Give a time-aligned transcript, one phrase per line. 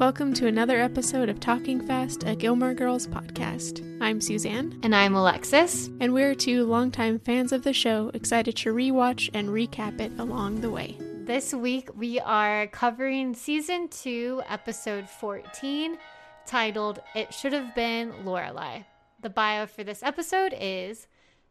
[0.00, 3.84] Welcome to another episode of Talking Fast, a Gilmore Girls podcast.
[4.00, 5.90] I'm Suzanne, And I'm Alexis.
[6.00, 10.62] and we're two longtime fans of the show, excited to rewatch and recap it along
[10.62, 10.96] the way.
[11.26, 15.98] This week we are covering season two, episode 14,
[16.46, 18.86] titled It Should Have Been Lorelai.
[19.20, 21.08] The bio for this episode is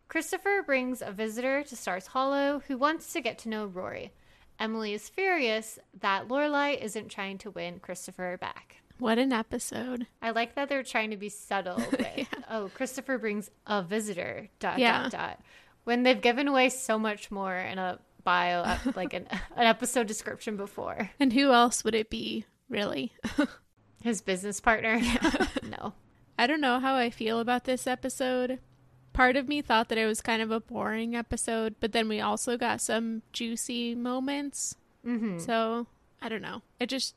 [0.07, 4.11] Christopher brings a visitor to Stars Hollow who wants to get to know Rory.
[4.59, 8.77] Emily is furious that Lorelai isn't trying to win Christopher back.
[8.97, 10.07] What an episode!
[10.21, 14.77] I like that they're trying to be subtle with, oh, Christopher brings a visitor, dot,
[14.79, 15.03] Yeah.
[15.03, 15.39] dot, dot.
[15.85, 20.07] When they've given away so much more in a bio, uh, like an, an episode
[20.07, 21.09] description before.
[21.19, 23.13] And who else would it be, really?
[24.03, 24.99] His business partner?
[25.63, 25.93] no.
[26.37, 28.59] I don't know how I feel about this episode.
[29.13, 32.21] Part of me thought that it was kind of a boring episode, but then we
[32.21, 34.75] also got some juicy moments.
[35.03, 35.87] hmm So,
[36.21, 36.61] I don't know.
[36.79, 37.15] It just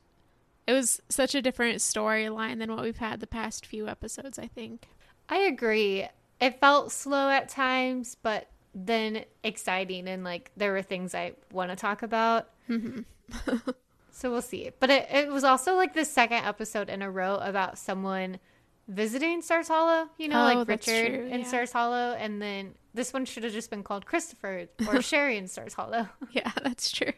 [0.65, 4.47] it was such a different storyline than what we've had the past few episodes, I
[4.47, 4.87] think.
[5.29, 6.07] I agree.
[6.39, 11.69] It felt slow at times, but then exciting, and like there were things I want
[11.71, 12.49] to talk about.
[14.11, 14.71] so we'll see.
[14.79, 18.39] But it, it was also like the second episode in a row about someone
[18.87, 21.45] visiting Stars Hollow, you know, Oh, like Richard true, in.
[21.45, 22.13] Stars Hollow.
[22.17, 26.09] And then this one should have just been called Christopher or Sherry in Stars Hollow.
[26.31, 27.13] Yeah, that's true.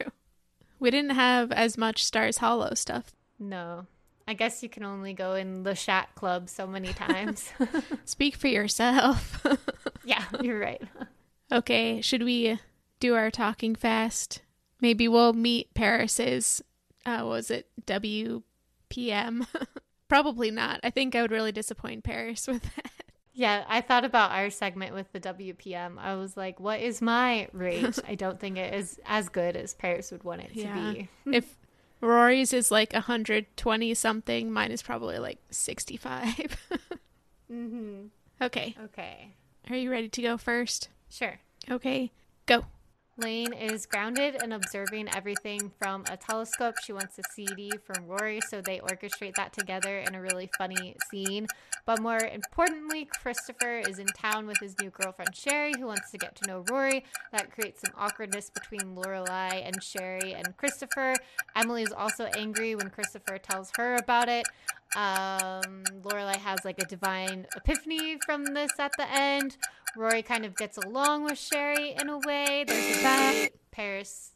[0.80, 3.13] We didn't have as much Stars Hollow stuff.
[3.39, 3.88] No.
[4.27, 7.49] I guess you can only go in the Shat Club so many times.
[8.05, 9.45] Speak for yourself.
[10.03, 10.81] yeah, you're right.
[11.52, 12.59] okay, should we
[13.00, 14.41] do our talking fast?
[14.81, 16.61] Maybe we'll meet Paris's
[17.05, 19.45] uh was it WPM?
[20.08, 20.80] Probably not.
[20.84, 22.92] I think I would really disappoint Paris with that.
[23.34, 25.97] Yeah, I thought about our segment with the WPM.
[25.97, 28.00] I was like, what is my rate?
[28.08, 30.94] I don't think it is as good as Paris would want it to Yeah.
[30.94, 31.09] be.
[31.36, 31.58] if
[32.00, 36.58] Rory's is like 120 something, mine is probably like 65.
[37.52, 38.08] Mm-hmm.
[38.42, 39.36] okay, Okay,
[39.69, 40.90] are you ready to go first?
[41.12, 41.40] sure.
[41.69, 42.12] Okay,
[42.47, 42.66] go.
[43.18, 46.76] Lane is grounded and observing everything from a telescope.
[46.84, 50.98] She wants a CD from Rory, so they orchestrate that together in a really funny
[51.09, 51.48] scene.
[51.86, 56.18] But more importantly, Christopher is in town with his new girlfriend Sherry, who wants to
[56.18, 57.06] get to know Rory.
[57.31, 61.14] That creates some awkwardness between Lorelai and Sherry and Christopher.
[61.56, 64.46] Emily is also angry when Christopher tells her about it.
[64.96, 69.58] Um, Lorelai has like a divine epiphany from this at the end.
[69.95, 72.63] Rory kind of gets along with Sherry in a way.
[72.67, 73.50] There's a fight.
[73.72, 74.31] Paris.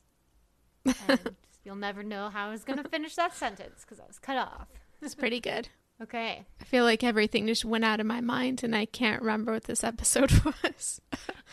[0.86, 4.20] And you'll never know how I was going to finish that sentence because I was
[4.20, 4.68] cut off.
[5.02, 5.70] It's pretty good.
[6.02, 6.46] Okay.
[6.62, 9.66] I feel like everything just went out of my mind and I can't remember what
[9.66, 10.32] this episode
[10.64, 11.02] was.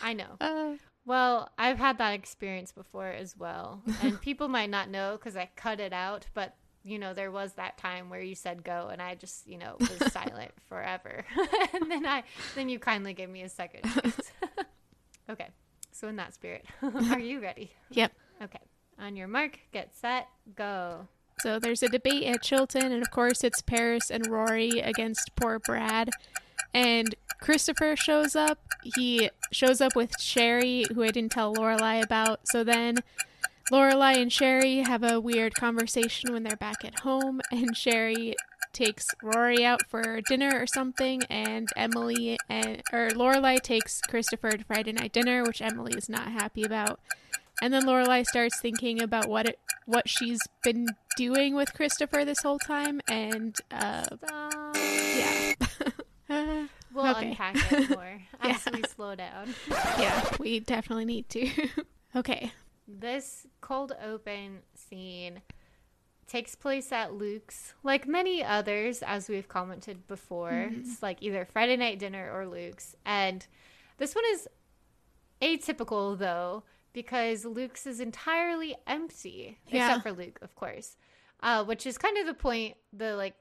[0.01, 0.37] I know.
[0.41, 0.75] Uh,
[1.05, 3.83] Well, I've had that experience before as well.
[4.05, 6.55] And people might not know because I cut it out, but
[6.87, 9.77] you know, there was that time where you said go and I just, you know,
[9.81, 11.25] was silent forever.
[11.75, 12.23] and then I
[12.55, 14.33] then you kindly gave me a second chance.
[15.29, 15.49] okay.
[15.91, 17.73] So in that spirit, are you ready?
[17.91, 18.13] yep.
[18.41, 18.61] Okay.
[18.99, 21.09] On your mark, get set, go.
[21.41, 25.59] So there's a debate at Chilton, and of course it's Paris and Rory against poor
[25.59, 26.11] Brad.
[26.73, 28.59] And Christopher shows up.
[28.97, 32.41] He shows up with Sherry, who I didn't tell Lorelai about.
[32.45, 32.97] So then
[33.73, 38.35] Lorelai and Sherry have a weird conversation when they're back at home, and Sherry
[38.73, 44.65] takes Rory out for dinner or something, and Emily and or Lorelai takes Christopher to
[44.65, 47.01] Friday night dinner, which Emily is not happy about.
[47.63, 52.43] And then Lorelai starts thinking about what it, what she's been doing with Christopher this
[52.43, 54.77] whole time, and uh, Stop.
[54.77, 55.53] yeah,
[56.29, 57.31] Uh, We'll Okay.
[57.31, 59.55] unpack it more as we slow down.
[59.99, 61.51] yeah, we definitely need to.
[62.15, 62.53] okay,
[62.89, 65.43] This cold open scene
[66.27, 70.71] takes place at Luke's, like many others, as we've commented before.
[70.73, 72.95] It's like either Friday night dinner or Luke's.
[73.05, 73.47] And
[73.99, 74.49] this one is
[75.41, 79.87] atypical, though, because Luke's is entirely empty, Yeah.
[79.87, 80.97] except for Luke, of course.
[81.41, 83.35] Uh, which is kind of the point, the like,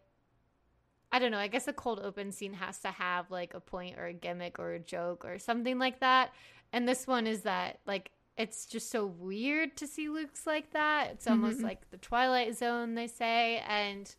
[1.12, 3.98] I don't know, I guess the cold open scene has to have like a point
[3.98, 6.34] or a gimmick or a joke or something like that.
[6.74, 11.12] And this one is that, like, it's just so weird to see Luke's like that.
[11.12, 11.64] It's almost Mhm.
[11.64, 13.60] like the Twilight Zone, they say.
[13.68, 14.14] And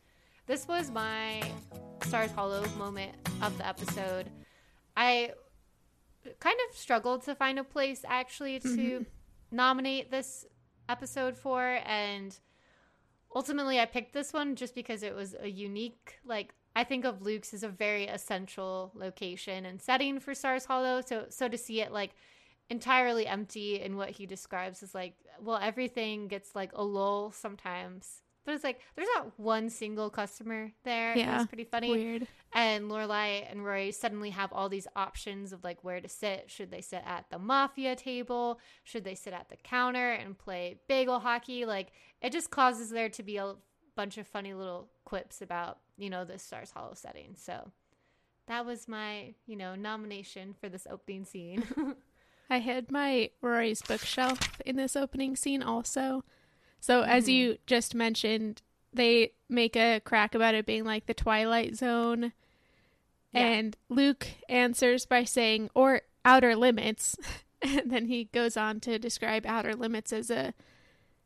[0.46, 1.42] this was my
[2.04, 4.30] Stars Hollow moment of the episode.
[4.96, 5.34] I
[6.40, 9.06] kind of struggled to find a place actually to Mhm.
[9.50, 10.46] nominate this
[10.88, 11.62] episode for.
[11.84, 12.38] And
[13.34, 17.22] ultimately, I picked this one just because it was a unique, like, I think of
[17.22, 21.00] Luke's as a very essential location and setting for Stars Hollow.
[21.00, 22.14] So, so to see it like
[22.68, 28.22] entirely empty in what he describes as like, well, everything gets like a lull sometimes
[28.46, 31.16] but it's like there's not one single customer there.
[31.16, 31.90] Yeah, it's pretty funny.
[31.90, 32.28] Weird.
[32.52, 36.44] And Lorelai and Rory suddenly have all these options of like where to sit.
[36.46, 38.60] Should they sit at the mafia table?
[38.84, 41.64] Should they sit at the counter and play bagel hockey?
[41.64, 41.88] Like
[42.22, 43.56] it just causes there to be a
[43.96, 47.34] bunch of funny little quips about you know the Stars Hollow setting.
[47.34, 47.72] So
[48.46, 51.64] that was my you know nomination for this opening scene.
[52.48, 56.24] I had my Rory's bookshelf in this opening scene also.
[56.80, 57.30] So as Mm-hmm.
[57.32, 58.62] you just mentioned,
[58.92, 62.32] they make a crack about it being like the Twilight Zone.
[63.32, 63.40] Yeah.
[63.46, 67.16] And Luke answers by saying, or Outer Limits.
[67.62, 70.54] and then he goes on to describe Outer Limits as a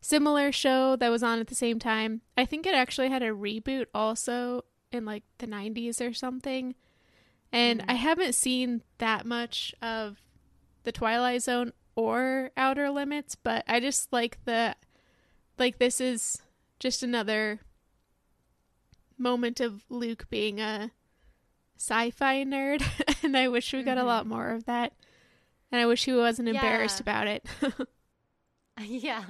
[0.00, 2.22] similar show that was on at the same time.
[2.36, 6.74] I think it actually had a reboot also in like the 90s or something.
[7.52, 7.84] And Mm.
[7.88, 10.20] I haven't seen that much of
[10.84, 14.74] the Twilight Zone or Outer Limits, but I just like the
[15.58, 16.40] like this is
[16.78, 17.60] just another
[19.18, 20.90] moment of Luke being a
[21.76, 22.82] sci-fi nerd
[23.22, 24.06] and I wish we got a Mhm.
[24.06, 24.92] lot more of that.
[25.72, 27.44] And I wish he wasn't embarrassed about it.
[28.80, 29.24] yeah.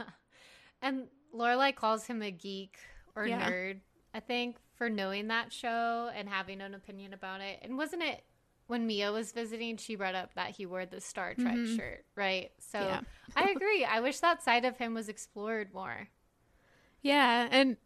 [0.80, 2.78] And Lorelai calls him a geek
[3.14, 3.50] or Yeah.
[3.50, 3.80] nerd,
[4.14, 7.58] I think, for knowing that show and having an opinion about it.
[7.62, 8.24] And wasn't it
[8.70, 11.76] when Mia was visiting, she brought up that he wore the Star Trek Mhm.
[11.76, 12.52] shirt, right?
[12.58, 13.00] So Yeah.
[13.36, 13.84] I agree.
[13.84, 16.08] I wish that side of him was explored more.
[17.02, 17.76] yeah, and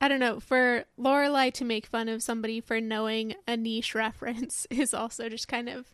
[0.00, 4.66] I don't know, for Lorelai to make fun of somebody for knowing a niche reference
[4.70, 5.86] is also just kind of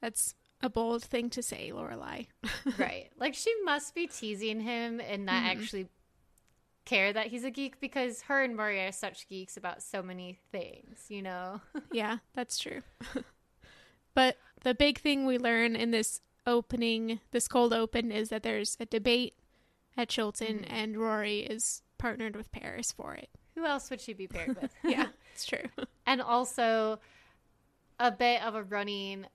[0.00, 2.26] that's a bold thing to say, Lorelai.
[2.78, 3.10] right.
[3.18, 5.46] Like she must be teasing him and not Mhm.
[5.46, 5.88] actually
[6.84, 10.38] care that he's a geek because her and Rory are such geeks about so many
[10.52, 11.60] things, you know?
[11.92, 12.82] Yeah, that's true.
[14.14, 18.76] but the big thing we learn in this opening, this cold open, is that there's
[18.80, 19.34] a debate
[19.96, 20.66] at Chilton, Mhm.
[20.68, 23.30] and Rory is partnered with Paris for it.
[23.54, 24.74] Who else would she be paired with?
[24.84, 25.68] Yeah, it's true.
[26.06, 26.98] and also
[28.00, 29.26] a bit of a running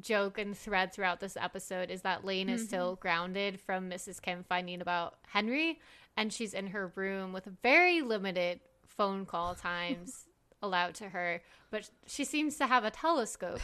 [0.00, 3.00] joke and thread throughout this episode is that Lane is still mm-hmm.
[3.00, 4.20] grounded from Mrs.
[4.20, 5.80] Kim finding about Henry,
[6.16, 10.26] and she's in her room with very limited phone call times
[10.62, 13.60] allowed to her, but she seems to have a telescope.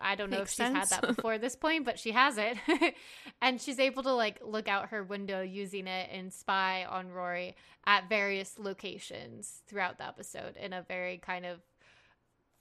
[0.00, 2.58] I don't know Makes if she's had that before this point, but she has it.
[3.42, 7.54] and she's able to like look out her window using it and spy on Rory
[7.86, 11.60] at various locations throughout the episode in a very kind of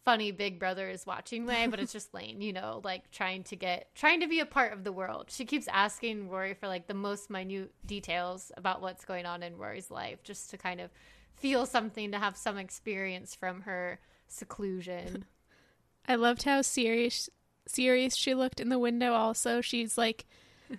[0.06, 3.56] funny big brother is watching way, but it's just Lane, you know, like trying to
[3.56, 5.26] get trying to be a part of the world.
[5.30, 9.58] She keeps asking Rory for like the most minute details about what's going on in
[9.58, 10.92] Rory's life just to kind of
[11.36, 15.26] feel something to have some experience from her seclusion.
[16.08, 17.30] I loved how serious
[17.68, 19.14] serious she looked in the window.
[19.14, 20.26] Also, she's like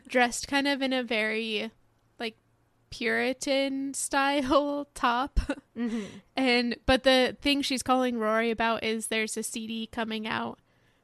[0.09, 1.73] dressed kind of in a very
[2.97, 5.39] Puritan style top.
[5.77, 6.05] mm-hmm.
[6.37, 10.59] And but the thing she's calling Rory about is there's a CD coming out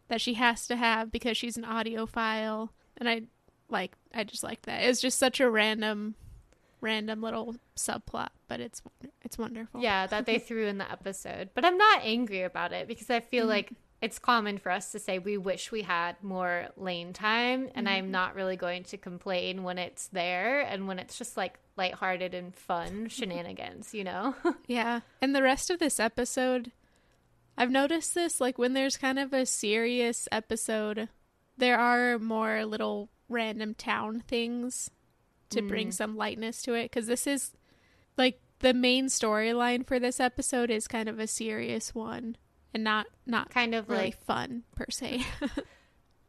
[0.09, 3.23] that she has to have because she's an audiophile, and I
[3.69, 4.83] like I just like that.
[4.85, 6.15] It's just such a random,
[6.81, 8.81] random little subplot, but it's
[9.23, 9.81] it's wonderful.
[9.83, 11.51] Yeah, that they threw in the episode.
[11.55, 13.49] But I'm not angry about it because I feel Mhm.
[13.51, 17.71] like it's common for us to say we wish we had more lane time.
[17.75, 18.11] And I'm Mhm.
[18.11, 22.55] not really going to complain when it's there and when it's just like lighthearted and
[22.55, 24.35] fun shenanigans, you know?
[24.67, 25.01] yeah.
[25.21, 26.73] And the rest of this episode,
[27.57, 31.09] I've noticed this like when there's kind of a serious episode,
[31.57, 34.91] there are more little random town things
[35.51, 35.93] to bring Mm.
[35.95, 37.53] some lightness to it because this is
[38.17, 42.37] like the main storyline for this episode is kind of a serious one
[42.73, 45.25] and not not kind of really like, fun per se.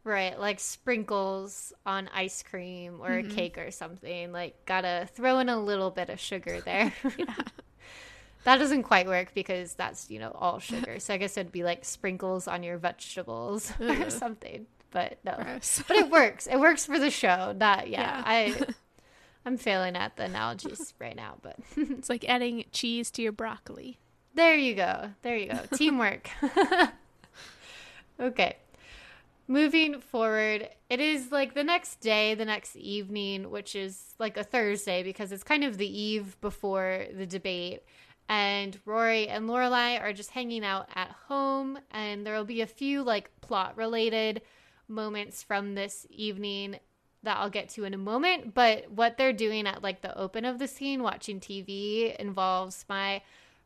[0.03, 3.31] right, like sprinkles on ice cream or Mhm.
[3.31, 4.31] a cake or something.
[4.31, 6.93] Like, gotta throw in a little bit of sugar there.
[7.17, 7.35] yeah.
[8.45, 10.99] That doesn't quite work because that's, you know, all sugar.
[10.99, 14.65] So I guess it'd be like sprinkles on your vegetables or something.
[14.91, 15.37] But no.
[15.41, 15.81] Gross.
[15.87, 16.45] But it works.
[16.47, 17.53] It works for the show.
[17.57, 18.17] That yeah.
[18.17, 18.23] Yeah.
[18.25, 18.65] I
[19.45, 23.97] I'm failing at the analogies right now, but it's like adding cheese to your broccoli.
[24.35, 25.11] there you go.
[25.21, 25.59] There you go.
[25.77, 26.29] Teamwork.
[28.19, 28.57] okay.
[29.47, 34.43] Moving forward, it is like the next day, the next evening, which is like a
[34.43, 37.83] Thursday because it's kind of the eve before the debate.
[38.29, 42.67] And Rory and Lorelai are just hanging out at home, and there will be a
[42.67, 44.41] few like plot related
[44.87, 46.79] moments from this evening
[47.23, 48.53] that I'll get to in a moment.
[48.53, 53.21] But what they're doing at like the open of the scene, watching TV, involves my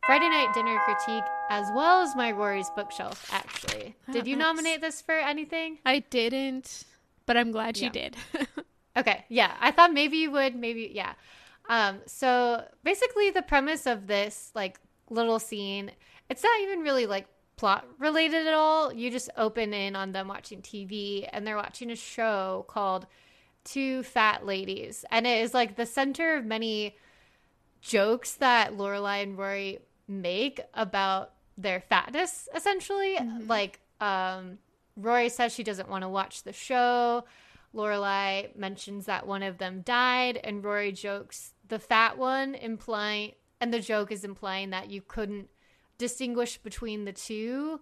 [0.07, 3.93] Friday night dinner critique as well as my Rory's bookshelf, actually.
[4.07, 4.45] Oh, Did you nice.
[4.45, 5.79] nominate this for anything?
[5.85, 6.85] I didn't,
[7.25, 7.85] but I'm glad Yeah.
[7.85, 8.15] you did.
[8.97, 9.53] Okay, yeah.
[9.59, 11.13] I thought maybe you would, maybe, yeah.
[11.69, 14.79] Um, so basically, the premise of this like
[15.11, 15.91] little scene,
[16.31, 18.91] it's not even really like plot related at all.
[18.91, 23.05] You just open in on them watching TV, and they're watching a show called
[23.65, 26.95] Two Fat Ladies, and it is like the center of many
[27.81, 33.15] jokes that Lorelai and Rory make about their fatness, essentially.
[33.15, 33.47] Mm-hmm.
[33.47, 34.59] Like, um,
[34.95, 37.25] Rory says she doesn't want to watch the show.
[37.75, 43.73] Lorelai mentions that one of them died, and Rory jokes the fat one, implying, and
[43.73, 45.49] the joke is implying that you couldn't
[45.97, 47.81] distinguish between the two,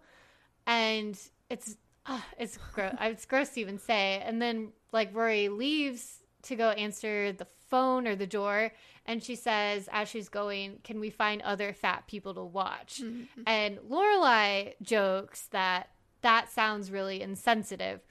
[0.65, 1.17] and
[1.49, 2.95] it's uh, it's gross.
[3.01, 4.21] it's gross to even say.
[4.25, 8.71] And then like Rory leaves to go answer the phone or the door,
[9.05, 13.41] and she says as she's going, "Can we find other fat people to watch?" Mm-hmm.
[13.45, 15.89] And Lorelai jokes that
[16.21, 18.01] that sounds really insensitive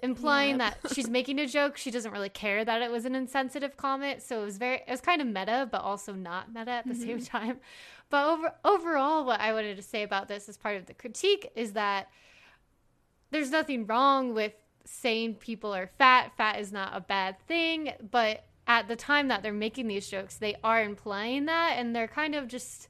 [0.00, 0.80] implying yep.
[0.82, 1.76] that she's making a joke.
[1.76, 4.22] She doesn't really care that it was an insensitive comment.
[4.22, 6.94] So it was very, it was kind of meta, but also not meta at the
[6.94, 7.02] mm-hmm.
[7.02, 7.58] same time.
[8.10, 11.50] But over, overall, what I wanted to say about this as part of the critique
[11.54, 12.08] is that
[13.30, 14.54] there's nothing wrong with
[14.84, 16.32] saying people are fat.
[16.36, 17.92] Fat is not a bad thing.
[18.10, 21.76] But at the time that they're making these jokes, they are implying that.
[21.78, 22.88] And they're kind of just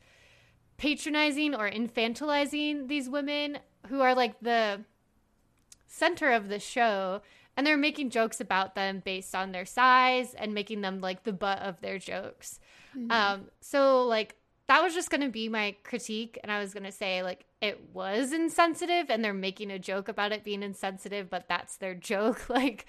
[0.76, 4.84] patronizing or infantilizing these women who are like the
[5.86, 7.22] center of the show
[7.56, 11.32] and they're making jokes about them based on their size and making them like the
[11.32, 12.60] butt of their jokes.
[12.96, 13.10] Mm-hmm.
[13.10, 14.36] Um, so like
[14.68, 17.46] that was just going to be my critique and I was going to say like
[17.60, 21.94] it was insensitive and they're making a joke about it being insensitive, but that's their
[21.94, 22.86] joke like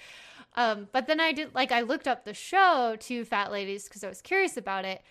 [0.55, 4.03] um but then I did like I looked up the show Two Fat Ladies cuz
[4.03, 5.01] I was curious about it.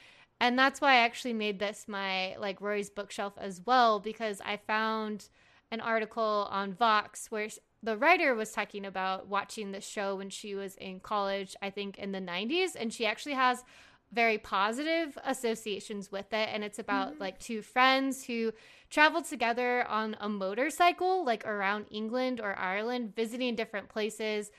[0.41, 4.57] And that's why I actually made this my like Rory's bookshelf as well because I
[4.57, 5.29] found
[5.71, 7.49] an article on Vox where
[7.83, 11.99] the writer was talking about watching the show when she was in college, I think
[11.99, 13.65] in the 90s, and she actually has
[14.13, 17.21] very positive associations with it and it's about mm-hmm.
[17.21, 18.53] like two friends who
[18.89, 24.51] traveled together on a motorcycle like around England or Ireland visiting different places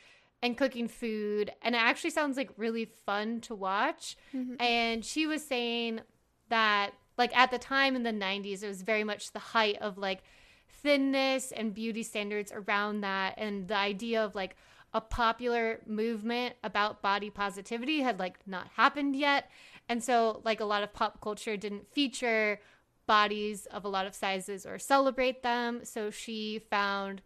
[0.41, 4.15] and cooking food and it actually sounds like really fun to watch.
[4.33, 4.55] Mm-hmm.
[4.59, 6.01] and she was saying
[6.49, 9.97] that like at the time in the 90s it was very much the height of
[9.97, 10.23] like
[10.69, 14.55] thinness and beauty standards around that and the idea of like
[14.93, 19.49] a popular movement about body positivity had like not happened yet.
[19.87, 22.59] And so like a lot of pop culture didn't feature
[23.05, 25.81] bodies of a lot of sizes or celebrate them.
[25.83, 27.21] So she found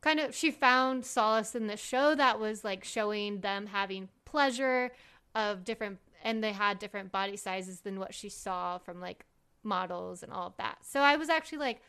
[0.00, 4.90] kind of she found solace in the show that was like showing them having pleasure
[5.34, 9.24] of different and they had different body sizes than what she saw from like
[9.62, 11.82] models and all of that so i was actually like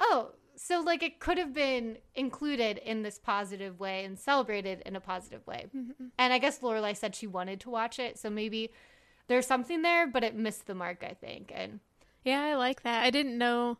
[0.00, 4.96] oh, so like it could have been included in this positive way and celebrated in
[4.96, 5.66] a positive way.
[5.74, 6.06] Mm-hmm.
[6.18, 8.70] And I guess Lorelai said she wanted to watch it, so maybe
[9.26, 11.50] there's something there, but it missed the mark, I think.
[11.54, 11.80] And
[12.24, 13.02] yeah, I like that.
[13.02, 13.78] I didn't know.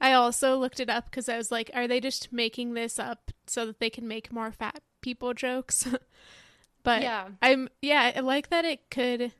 [0.00, 3.30] I also looked it up because I was like, are they just making this up
[3.46, 5.88] so that they can make more fat people jokes?
[6.82, 9.32] but yeah, I'm yeah, I like that it could,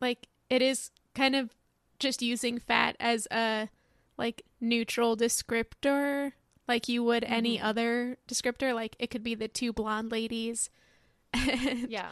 [0.00, 1.50] like, it is kind of
[1.98, 3.68] just using fat as a
[4.18, 6.32] like neutral descriptor
[6.68, 7.32] like you would mm-hmm.
[7.32, 10.68] any other descriptor like it could be the two blonde ladies
[11.88, 12.08] yeah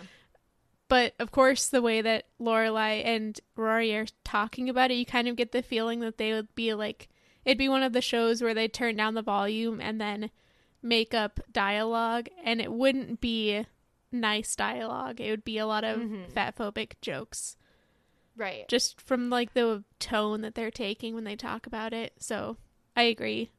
[0.89, 5.29] but of course the way that Lorelai and Rory are talking about it you kind
[5.29, 7.09] of get the feeling that they would be like
[7.45, 10.31] it'd be one of the shows where they turn down the volume and then
[10.83, 13.67] make up dialogue and it wouldn't be
[14.13, 16.25] nice dialogue it would be a lot of mm-hmm.
[16.33, 17.57] fat phobic jokes
[18.41, 18.67] Right.
[18.69, 22.15] Just from like the tone that they're taking when they talk about it.
[22.19, 22.57] So
[22.97, 23.51] I agree.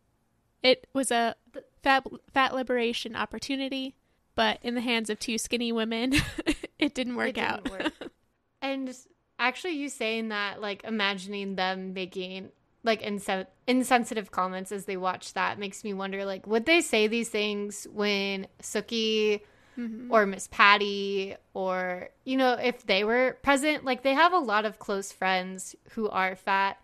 [0.64, 1.36] It was a
[1.84, 3.96] fat fat liberation opportunity,
[4.36, 6.14] but in the hands of two skinny women,
[6.80, 7.70] it didn't work it didn't out.
[7.70, 7.94] Work.
[8.62, 8.96] and
[9.38, 12.50] actually, you saying that, like imagining them making
[12.84, 15.60] like insen- insensitive comments as they watch that.
[15.60, 19.42] Makes me wonder like would they say these things when Sookie
[19.78, 20.12] mm-hmm.
[20.12, 24.66] or Miss Patty or you know if they were present like they have a lot
[24.66, 26.78] of close friends who are fat.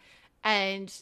[0.43, 0.93] And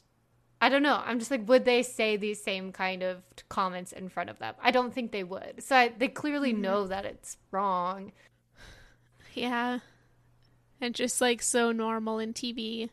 [0.61, 1.01] I don't know.
[1.05, 4.55] I'm just like would they say these same kind of comments in front of them?
[4.61, 5.61] I don't think they would.
[5.61, 6.61] So I, they clearly mm-hmm.
[6.61, 8.13] know that it's wrong.
[9.33, 9.79] Yeah.
[10.79, 12.89] And just like so normal in TV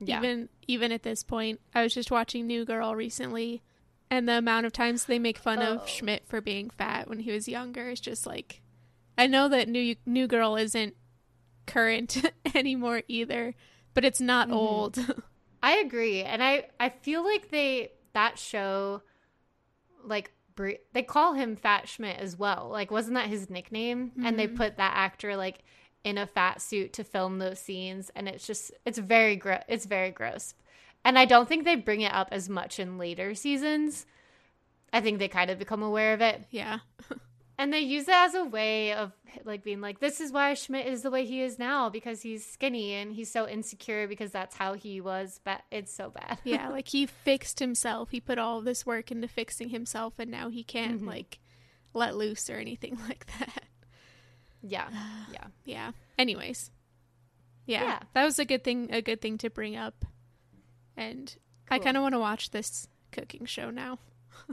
[0.00, 0.18] yeah.
[0.18, 3.62] even even at this point I was just watching New Girl recently
[4.10, 5.74] and the amount of times they make fun oh.
[5.74, 8.62] of Schmidt for being fat when he was younger is just like
[9.16, 10.94] I know that new new girl isn't
[11.66, 13.54] current anymore either,
[13.92, 14.56] but it's not mm-hmm.
[14.56, 14.98] old.
[15.62, 16.22] I agree.
[16.22, 19.02] And I I feel like they that show
[20.04, 20.32] like
[20.92, 22.68] they call him Fat Schmidt as well.
[22.70, 24.10] Like wasn't that his nickname?
[24.10, 24.26] Mm-hmm.
[24.26, 24.56] And they mm-hmm.
[24.56, 25.64] put that actor like
[26.04, 29.84] in a fat suit to film those scenes and it's just it's very gross it's
[29.86, 30.54] very gross
[31.04, 34.06] and i don't think they bring it up as much in later seasons
[34.92, 36.78] i think they kind of become aware of it Yeah.
[37.58, 39.12] and they use it as a way of
[39.44, 42.46] like being like this is why schmidt is the way he is now because he's
[42.46, 46.68] skinny and he's so insecure because that's how he was but it's so bad Yeah,
[46.70, 48.10] like he fixed himself.
[48.10, 51.06] He put all this work into fixing himself and now he can't Mhm.
[51.08, 51.40] like
[51.92, 53.64] let loose or anything like that.
[54.62, 54.88] Yeah
[55.32, 55.92] yeah Yeah.
[56.18, 56.70] Anyways.
[57.66, 57.98] Yeah, Yeah.
[58.14, 60.04] That was a good thing a good thing to bring up.
[60.96, 61.34] And
[61.70, 63.98] I kind of want to watch this cooking show now.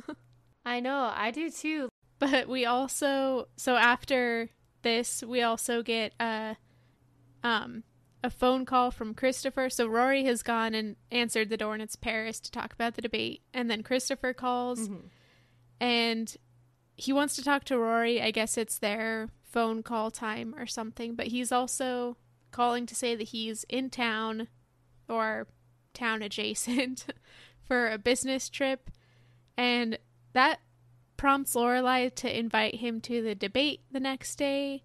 [0.66, 4.50] i know i do too But we also so after
[4.82, 6.56] this we also get a
[7.44, 7.84] um
[8.24, 9.70] a phone call from Christopher.
[9.70, 13.02] So Rory has gone and answered the door and it's Paris to talk about the
[13.04, 13.44] debate.
[13.54, 15.10] And then Christopher calls Mhm.
[15.80, 16.36] and
[16.96, 18.20] he wants to talk to Rory.
[18.22, 22.18] I guess it's their phone call time or something, but he's also
[22.52, 24.48] calling to say that he's in town
[25.10, 25.48] or
[25.94, 27.06] town adjacent
[27.66, 28.92] for a business trip
[29.58, 29.98] and
[30.34, 30.60] that
[31.18, 34.84] prompts Lorelai to invite him to the debate the next day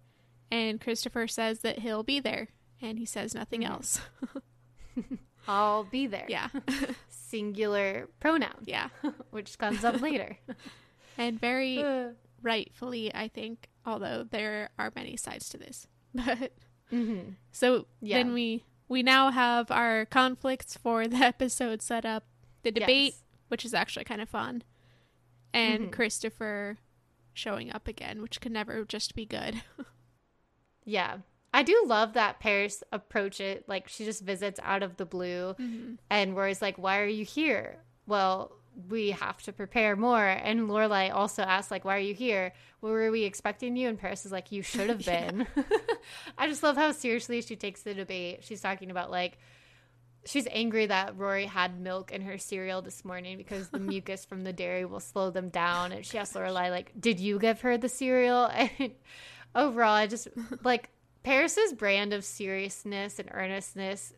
[0.49, 2.47] and Christopher says that he'll be there
[2.81, 3.69] and he says nothing Mhm.
[3.69, 3.99] else.
[5.47, 6.47] i'll be there yeah.
[7.09, 8.89] singular pronoun yeah.
[9.31, 10.37] which comes up later
[11.17, 12.09] And very Uh,
[12.41, 15.87] rightfully, I think, although there are many sides to this.
[16.13, 16.51] But
[16.91, 17.35] mhm.
[17.51, 18.17] so Yeah.
[18.17, 22.25] then we we now have our conflicts for the episode set up.
[22.63, 23.23] The debate, Yes.
[23.47, 24.63] which is actually kind of fun,
[25.53, 25.91] and Mhm.
[25.93, 26.77] Christopher
[27.33, 29.61] showing up again, which could never just be good.
[30.85, 31.17] Yeah.
[31.53, 35.55] I do love that Paris approach it like she just visits out of the blue
[36.09, 37.77] and Rory's like, Why are you here?
[38.07, 38.51] Well,
[38.89, 40.25] we have to prepare more.
[40.25, 42.53] And Lorelai also asks, like, why are you here?
[42.79, 43.89] Where were we expecting you?
[43.89, 45.45] And Paris is like, You should have been.
[46.37, 48.43] I just love how seriously she takes the debate.
[48.43, 49.37] She's talking about like
[50.25, 54.43] she's angry that Rory had milk in her cereal this morning because the mucus from
[54.43, 55.91] the dairy will slow them down.
[55.91, 58.45] And she asks Lorelai, like, did you give her the cereal?
[58.45, 58.91] And
[59.55, 60.27] overall, I just
[60.63, 60.89] like
[61.23, 64.13] Paris's brand of seriousness and earnestness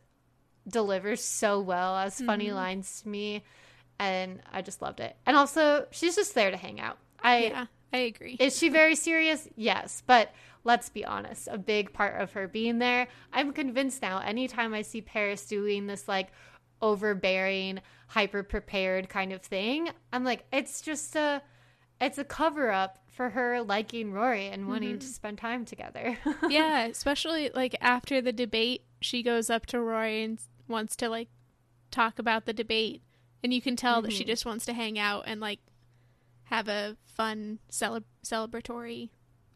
[0.67, 2.55] delivers so well as funny Mhm.
[2.55, 3.43] lines to me.
[3.99, 5.15] And I just loved it.
[5.25, 6.97] And also, she's just there to hang out.
[7.21, 8.37] I yeah, I agree.
[8.39, 9.47] is she very serious?
[9.55, 10.31] Yes, but
[10.63, 11.47] let's be honest.
[11.51, 14.19] A big part of her being there, I'm convinced now.
[14.19, 16.29] Anytime I see Paris doing this like
[16.81, 21.41] overbearing, hyper prepared kind of thing, I'm like, it's just a,
[22.01, 25.13] it's a cover up for her liking Rory and wanting to mm-hmm.
[25.13, 26.17] spend time together.
[26.49, 31.29] yeah, especially like after the debate, she goes up to Rory and wants to like
[31.91, 33.03] talk about the debate,
[33.43, 34.27] and you can tell that she Mhm.
[34.27, 35.59] just wants to hang out and like
[36.45, 39.09] have a fun cele- celebratory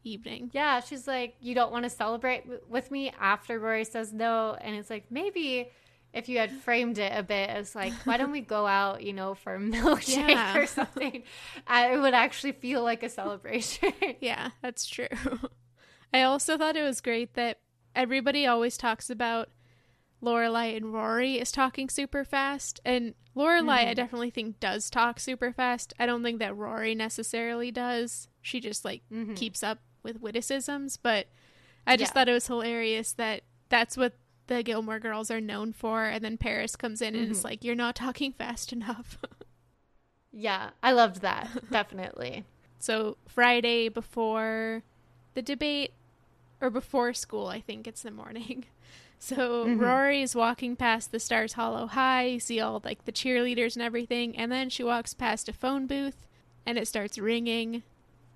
[0.04, 0.50] evening.
[0.54, 4.56] yeah, she's like, you don't want to celebrate w- with me after Rory says no,
[4.60, 5.69] and it's like maybe.
[6.13, 9.12] If you had framed it a bit as like, why don't we go out, you
[9.12, 10.58] know, for a milkshake Yeah.
[10.58, 11.21] or something,
[11.67, 13.91] I, it would actually feel like a celebration.
[14.21, 15.10] Yeah, that's true.
[16.13, 17.60] I also thought it was great that
[17.93, 19.50] everybody always talks about
[20.21, 23.95] Lorelai and Rory is talking super fast, and Lorelai I Mhm.
[23.95, 25.93] definitely think does talk super fast.
[25.99, 28.27] I don't think that Rory necessarily does.
[28.41, 29.36] She just like Mhm.
[29.36, 31.27] keeps up with witticisms, but
[31.86, 32.13] I just Yeah.
[32.13, 34.13] thought it was hilarious that that's what
[34.47, 37.43] the Gilmore Girls are known for, and then Paris comes in and is Mhm.
[37.43, 39.17] like, "You're not talking fast enough."
[40.32, 41.69] Yeah, I loved that.
[41.71, 42.43] Definitely.
[42.80, 44.84] So Friday before
[45.34, 45.93] the debate,
[46.62, 48.65] or before school, I think it's the morning.
[49.19, 49.80] So Mhm.
[49.82, 53.84] Rory is walking past the Stars Hollow High, you see all like the cheerleaders and
[53.84, 56.25] everything, and then she walks past a phone booth,
[56.65, 57.84] and it starts ringing.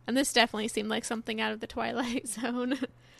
[0.08, 2.80] And this definitely seemed like something out of the Twilight Zone.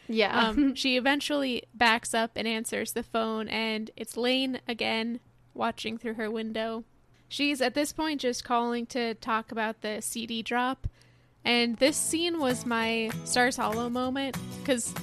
[0.10, 0.48] Yeah.
[0.50, 5.20] um, she eventually backs up and answers the phone, and it's Lane again,
[5.54, 6.84] watching through her window.
[7.30, 10.88] She's at this point just calling to talk about the CD drop,
[11.46, 14.94] and this scene was my Stars Hollow moment because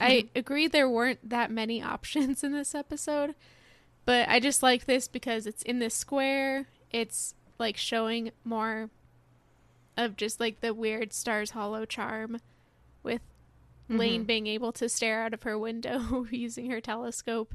[0.00, 3.34] I agree there weren't that many options in this episode,
[4.04, 6.66] but I just like this because it's in this square.
[6.90, 8.90] It's like showing more
[9.96, 12.40] of just like the weird Stars Hollow charm
[13.02, 13.20] with
[13.88, 14.26] Lane Mhm.
[14.26, 17.54] being able to stare out of her window using her telescope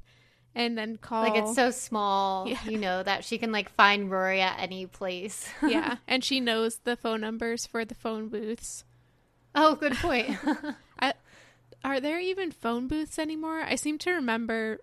[0.56, 2.64] and then call like it's so small, Yeah.
[2.66, 5.50] you know, that she can like find Rory at any place.
[5.68, 8.84] yeah and she knows the phone numbers for the phone booths
[9.56, 10.38] oh, good point.
[11.84, 14.80] Are there even phone booths anymore i seem to remember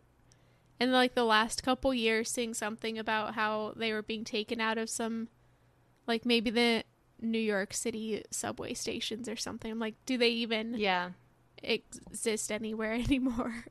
[0.78, 4.78] in like the last couple years seeing something about how they were being taken out
[4.78, 5.28] of some
[6.06, 6.82] like maybe the
[7.20, 11.10] new york city subway stations or something i'm like do they even yeah.
[11.62, 13.64] exist anywhere anymore.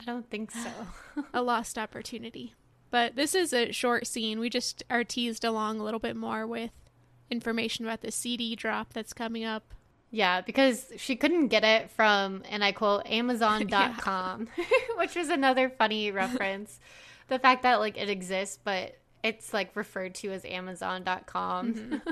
[0.00, 0.70] I don't think so.
[1.34, 2.54] a lost opportunity.
[2.90, 4.38] But this is a short scene.
[4.38, 6.72] We just are teased along a little bit more with
[7.30, 9.74] information about the CD drop that's coming up.
[10.10, 14.64] Yeah, because she couldn't get it from, and I quote, Amazon.com, yeah.
[14.96, 16.78] which was another funny reference.
[17.28, 21.74] the fact that like it exists, but it's like referred to as Amazon.com.
[21.74, 22.10] Mm-hmm.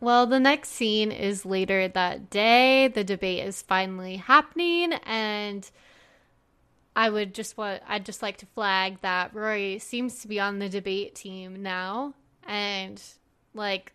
[0.00, 2.88] well, the next scene is later that day.
[2.88, 5.70] The debate is finally happening, and
[6.96, 10.58] I would just want I'd just like to flag that Rory seems to be on
[10.58, 12.14] the debate team now
[12.46, 13.00] and
[13.54, 13.92] like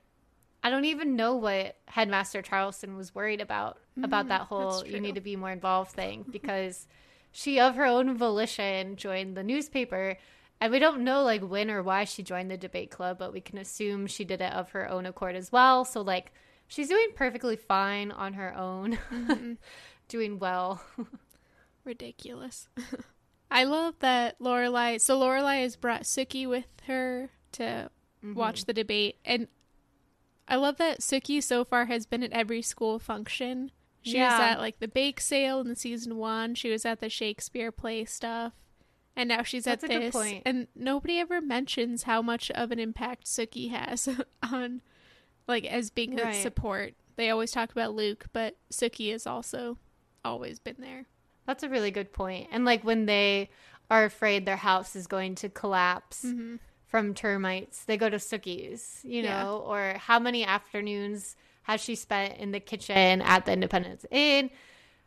[0.65, 4.99] I don't even know what Headmaster Charleston was worried about mm, about that whole you
[4.99, 6.87] need to be more involved thing because
[7.31, 10.17] she of her own volition joined the newspaper.
[10.59, 13.41] And we don't know like when or why she joined the debate club but we
[13.41, 15.85] can assume she did it of her own accord as well.
[15.85, 16.31] So like
[16.67, 19.53] she's doing perfectly fine on her own mm-hmm.
[20.07, 20.81] doing well.
[21.83, 22.69] Ridiculous.
[23.51, 28.33] I love that Lorelai so Lorelai has brought Sookie with her to mm-hmm.
[28.33, 29.17] watch the debate.
[29.23, 29.47] And
[30.47, 33.71] I love that Sookie so far has been at every school function.
[34.01, 34.31] She yeah.
[34.31, 36.53] was at like the bake sale in the season one.
[36.53, 38.53] She was at the Shakespeare play stuff.
[39.15, 40.15] And now she's That's at this.
[40.45, 44.09] And nobody ever mentions how much of an impact Sookie has
[44.51, 44.81] on
[45.47, 46.35] like as being a right.
[46.35, 46.93] support.
[47.15, 49.77] They always talk about Luke, but Sookie has also
[50.23, 51.05] always been there.
[51.47, 52.49] That's a really good point.
[52.51, 53.49] And like when they
[53.89, 56.25] are afraid their house is going to collapse.
[56.25, 56.55] Mm-hmm
[56.85, 57.83] from termites.
[57.85, 59.69] They go to Sookie's, you know, yeah.
[59.69, 64.49] or how many afternoons has she spent in the kitchen at the Independence Inn?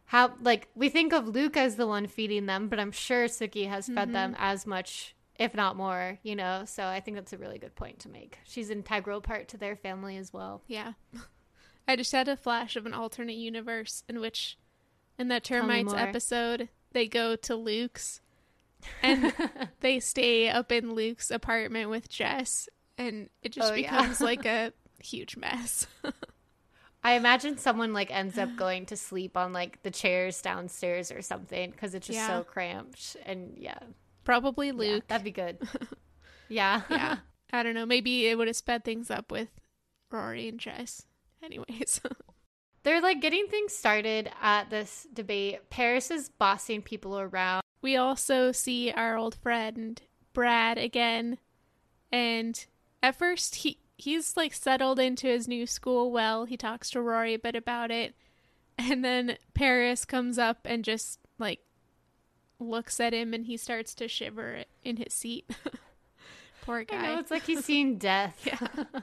[0.06, 3.68] How like we think of Luke as the one feeding them, but I'm sure Sookie
[3.68, 4.12] has fed mm-hmm.
[4.12, 6.64] them as much, if not more, you know.
[6.66, 8.38] So I think that's a really good point to make.
[8.44, 10.62] She's an integral part to their family as well.
[10.66, 10.92] Yeah.
[11.88, 14.58] I just had a flash of an alternate universe in which
[15.18, 18.20] in that termites episode they go to Luke's
[19.02, 19.32] and
[19.80, 24.26] they stay up in Luke's apartment with Jess, and it just oh, becomes yeah.
[24.26, 25.86] like a huge mess.
[27.02, 31.22] I imagine someone like ends up going to sleep on like the chairs downstairs or
[31.22, 32.28] something because it's just yeah.
[32.28, 33.16] so cramped.
[33.24, 33.78] And yeah,
[34.24, 35.04] probably Luke.
[35.04, 35.58] Yeah, that'd be good.
[36.48, 37.18] yeah, yeah.
[37.52, 37.86] I don't know.
[37.86, 39.48] Maybe it would have sped things up with
[40.10, 41.04] Rory and Jess.
[41.42, 42.00] Anyways.
[42.84, 45.68] They're like getting things started at this debate.
[45.68, 50.00] Paris is bossing people around we also see our old friend
[50.32, 51.38] Brad again.
[52.10, 52.64] And
[53.02, 56.44] at first he he's like settled into his new school well.
[56.44, 58.14] He talks to Rory a bit about it.
[58.76, 61.60] And then Paris comes up and just like
[62.60, 65.50] looks at him and he starts to shiver in his seat.
[66.62, 67.14] Poor guy.
[67.14, 68.40] Know, it's like he's seen death.
[68.44, 69.00] yeah.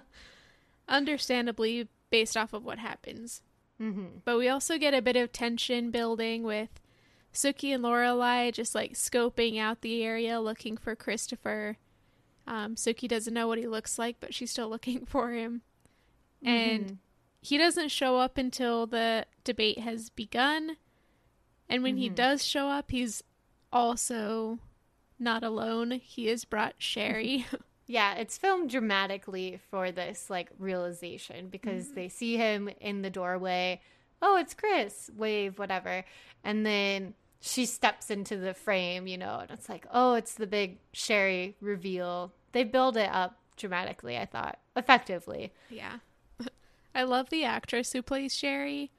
[0.88, 3.42] Understandably based off of what happens.
[3.82, 4.20] Mm-hmm.
[4.24, 6.70] But we also get a bit of tension building with
[7.36, 11.78] Sookie and Lorelai just like scoping out the area looking for Christopher.
[12.48, 15.62] Um, Sookie doesn't know what he looks like, but she's still looking for him.
[16.44, 16.48] Mm-hmm.
[16.48, 16.98] And
[17.42, 20.78] he doesn't show up until the debate has begun.
[21.70, 22.02] And when mm-hmm.
[22.02, 23.24] he does show up, he's
[23.72, 24.60] also
[25.20, 25.92] not alone.
[25.92, 27.46] He has brought Sherry.
[27.88, 31.96] yeah, it's filmed dramatically for this like realization because mm-hmm.
[31.96, 33.82] they see him in the doorway.
[34.22, 35.10] Oh, it's Chris.
[35.16, 36.06] Wave, whatever.
[36.44, 40.48] And then she steps into the frame, you know, and it's like, oh, it's the
[40.48, 42.34] big Sherry reveal.
[42.52, 45.54] They build it up dramatically, I thought, effectively.
[45.70, 46.00] Yeah.
[46.96, 48.92] I love the actress who plays Sherry.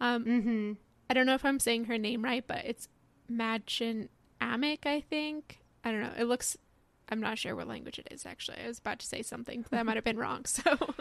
[0.00, 0.72] Um, mm-hmm.
[1.10, 2.88] I don't know if I'm saying her name right, but it's
[3.30, 4.08] Mädchen
[4.40, 5.60] Amick, I think.
[5.84, 6.12] I don't know.
[6.16, 6.56] It looks
[7.08, 8.58] I'm not sure what language it is actually.
[8.64, 10.44] I was about to say something that might have been wrong.
[10.54, 10.94] So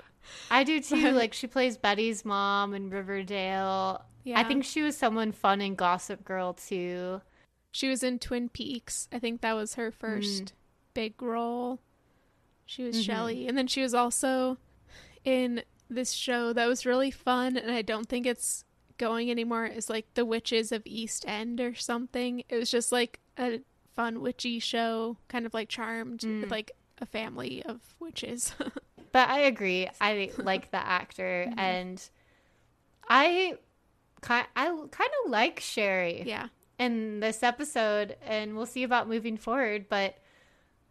[0.50, 1.12] I do too.
[1.12, 4.06] like she plays Betty's mom in Riverdale.
[4.24, 4.40] Yeah.
[4.40, 7.22] I think she was someone fun in Gossip Girl too.
[7.72, 9.10] She was in Twin Peaks.
[9.12, 10.52] I think that was her first mm.
[10.94, 11.80] big role.
[12.66, 13.04] She was mm-hmm.
[13.04, 13.48] Shelly.
[13.48, 14.58] And then she was also
[15.26, 18.64] in this show that was really fun and I don't think it's
[18.98, 19.66] going anymore.
[19.66, 22.44] It's like The Witches of East End or something.
[22.50, 23.62] It was just like a
[23.96, 26.42] fun witchy show, kind of like Charmed, mm.
[26.42, 28.54] with like a family of witches.
[29.12, 29.88] but I agree.
[30.02, 31.60] I like the actor, mm-hmm.
[31.60, 32.10] and
[33.08, 33.58] I
[34.22, 36.24] kind I kind of like Sherry.
[36.26, 36.48] Yeah.
[36.80, 39.86] In this episode, and we'll see about moving forward.
[39.90, 40.18] But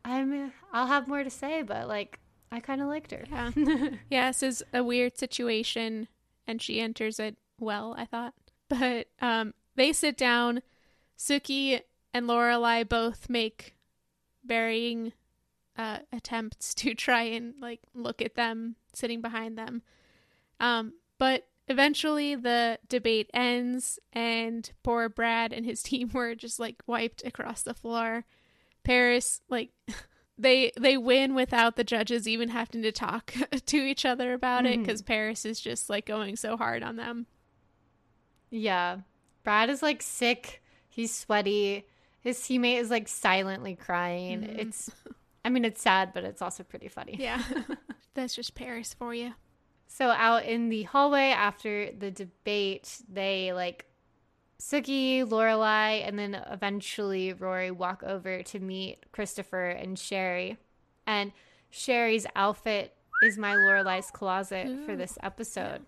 [0.05, 1.62] I'm I'll have more to say.
[1.62, 2.21] But like,
[2.53, 3.25] I kind of liked her.
[3.31, 3.51] Yeah.
[4.11, 4.31] yeah.
[4.31, 6.09] This is a weird situation,
[6.47, 7.95] and she enters it well.
[7.99, 8.35] I thought,
[8.69, 10.62] but um, they sit down.
[11.19, 11.81] Sookie
[12.14, 13.75] and Lorelai both make
[14.44, 15.12] varying
[15.77, 19.83] uh, attempts to try and like look at them sitting behind them.
[20.61, 26.83] Um, but eventually the debate ends and poor Brad and his team were just like
[26.87, 28.25] wiped across the floor.
[28.85, 29.70] Paris like
[30.38, 33.33] they they win without the judges even having to talk
[33.66, 34.83] to each other about it Mhm.
[34.83, 37.27] because Paris is just like going so hard on them.
[38.51, 38.98] Yeah.
[39.44, 40.62] Brad is like sick.
[40.88, 41.87] He's sweaty.
[42.23, 44.43] His teammate is like silently crying.
[44.43, 44.59] Mhm.
[44.59, 44.91] It's,
[45.45, 47.17] I mean, it's sad, but it's also pretty funny.
[47.19, 47.43] Yeah.
[48.15, 49.35] That's just Paris for you.
[49.89, 53.87] So out in the hallway after the debate, they like
[54.61, 60.57] Sookie, Lorelai, and then eventually Rory walk over to meet Christopher and Sherry.
[61.07, 61.33] And
[61.71, 65.83] Sherry's outfit is my Lorelai's closet for this episode.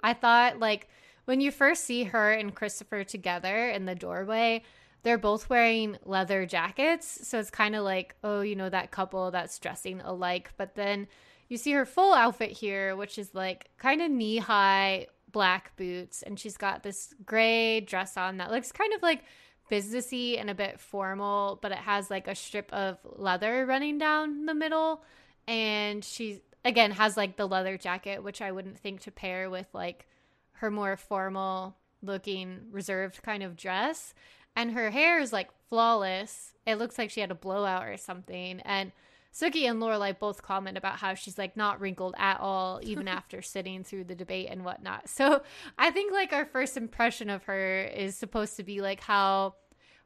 [0.00, 0.88] I thought like
[1.26, 4.62] when you first see her and Christopher together in the doorway,
[5.02, 7.26] they're both wearing leather jackets.
[7.26, 10.52] So it's kind of like, oh, you know, that couple that's dressing alike.
[10.56, 11.08] But then
[11.48, 16.22] you see her full outfit here, which is like kind of knee high black boots.
[16.22, 19.24] And she's got this gray dress on that looks kind of like
[19.70, 24.46] businessy and a bit formal, but it has like a strip of leather running down
[24.46, 25.02] the middle.
[25.48, 29.66] And she, again, has like the leather jacket, which I wouldn't think to pair with
[29.72, 30.06] like
[30.54, 34.14] her more formal looking reserved kind of dress
[34.56, 38.60] and her hair is like flawless it looks like she had a blowout or something
[38.60, 38.92] and
[39.32, 43.40] Sookie and Lorelai both comment about how she's like not wrinkled at all, even after
[43.40, 45.08] sitting through the debate and whatnot.
[45.08, 45.42] So
[45.78, 49.54] I think like our first impression of her is supposed to be like how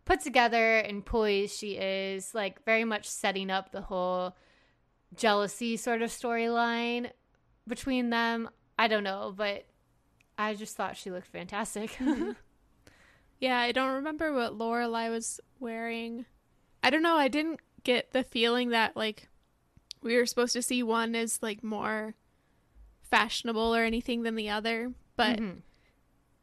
[0.05, 4.37] put together and poised she is, like very much setting up the whole
[5.17, 7.11] jealousy sort of storyline
[7.67, 8.49] between them.
[8.79, 9.65] I don't know, but
[10.39, 11.99] I just thought she looked fantastic.
[13.39, 16.25] Yeah, I don't remember what Lorelai was wearing.
[16.83, 17.17] I don't know.
[17.17, 19.29] I didn't get the feeling that like
[20.03, 22.15] we were supposed to see one as like more
[23.03, 25.63] fashionable or anything than the other, but Mhm.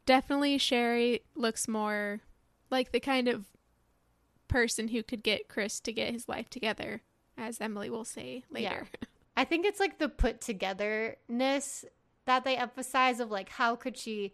[0.06, 2.20] definitely Sherry looks more
[2.70, 3.46] like the kind of
[4.48, 7.02] person who could get Chris to get his life together,
[7.36, 8.88] as Emily will say later.
[8.92, 9.06] Yeah.
[9.36, 11.84] I think it's like the put togetherness
[12.24, 14.32] that they emphasize of like how could she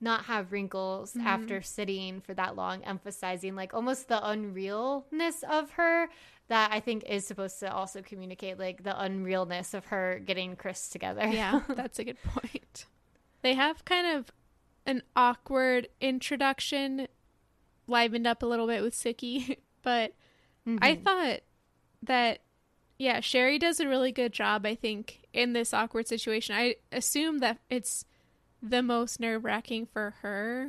[0.00, 1.26] not have wrinkles Mhm.
[1.26, 6.08] after sitting for that long, emphasizing like almost the unrealness of her
[6.48, 10.88] that I think is supposed to also communicate like the unrealness of her getting Chris
[10.88, 11.26] together.
[11.28, 12.86] yeah, that's a good point.
[13.42, 14.32] They have kind of
[14.86, 17.06] an awkward introduction,
[17.86, 20.14] livened up a little bit with Sookie, but
[20.80, 21.02] I Mhm.
[21.04, 21.40] thought
[22.02, 22.40] that,
[22.98, 26.54] yeah, Sherry does a really good job, I think, in this awkward situation.
[26.54, 28.04] I assume that it's
[28.62, 30.68] the most nerve wracking for her.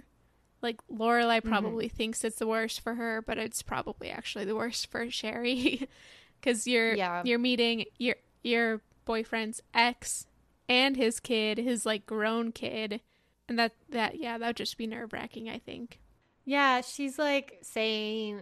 [0.62, 1.50] Like, Lorelai mm-hmm.
[1.50, 5.88] probably thinks it's the worst for her, but it's probably actually the worst for Sherry.
[6.40, 7.22] Because you're, Yeah.
[7.26, 10.28] you're meeting your, your boyfriend's ex
[10.70, 13.02] and his kid, his like grown kid.
[13.50, 16.00] And that, that, yeah, that would just be nerve wracking, I think.
[16.46, 18.42] Yeah, she's like saying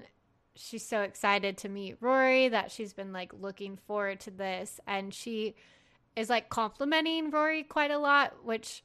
[0.55, 4.79] she's so excited to meet Rory that she's been like looking forward to this.
[4.85, 5.55] And she
[6.15, 8.83] is like complimenting Rory quite a lot, which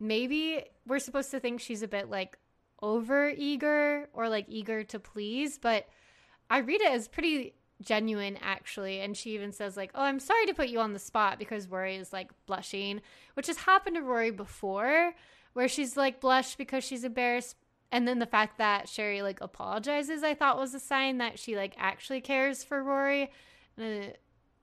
[0.00, 2.38] maybe we're supposed to think she's a bit like
[2.82, 5.58] over eager or like eager to please.
[5.58, 5.86] But
[6.50, 9.00] I read it as pretty genuine actually.
[9.00, 11.68] And she even says, like, oh, I'm sorry to put you on the spot because
[11.68, 13.00] Rory is like blushing,
[13.34, 15.14] which has happened to Rory before
[15.52, 17.56] where she's like blushed because she's embarrassed
[17.92, 21.56] and then the fact that Sherry like apologizes, I thought was a sign that she
[21.56, 23.30] like actually cares for Rory,
[23.76, 24.20] and it,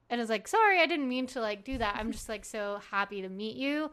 [0.10, 1.96] and is like, sorry, I didn't mean to like do that.
[1.98, 3.92] I'm just like so happy to meet you.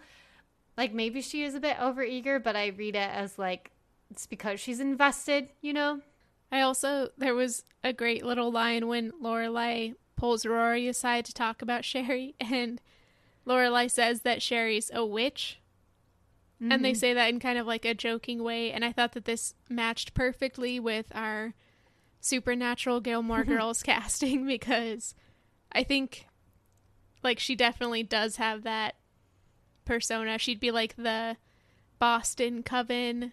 [0.76, 3.70] Like maybe she is a bit overeager, but I read it as like
[4.10, 6.00] it's because she's invested, you know.
[6.50, 11.62] I also there was a great little line when Lorelai pulls Rory aside to talk
[11.62, 12.80] about Sherry, and
[13.46, 15.60] Lorelai says that Sherry's a witch,
[16.60, 16.96] and they Mhm.
[16.96, 18.70] say that in kind of like a joking way.
[18.72, 21.54] And I thought that this matched perfectly with our
[22.20, 25.14] supernatural Gilmore Girls casting because
[25.72, 26.26] I think
[27.22, 28.96] like she definitely does have that
[29.90, 30.38] persona.
[30.38, 31.36] She'd be like the
[31.98, 33.32] Boston Coven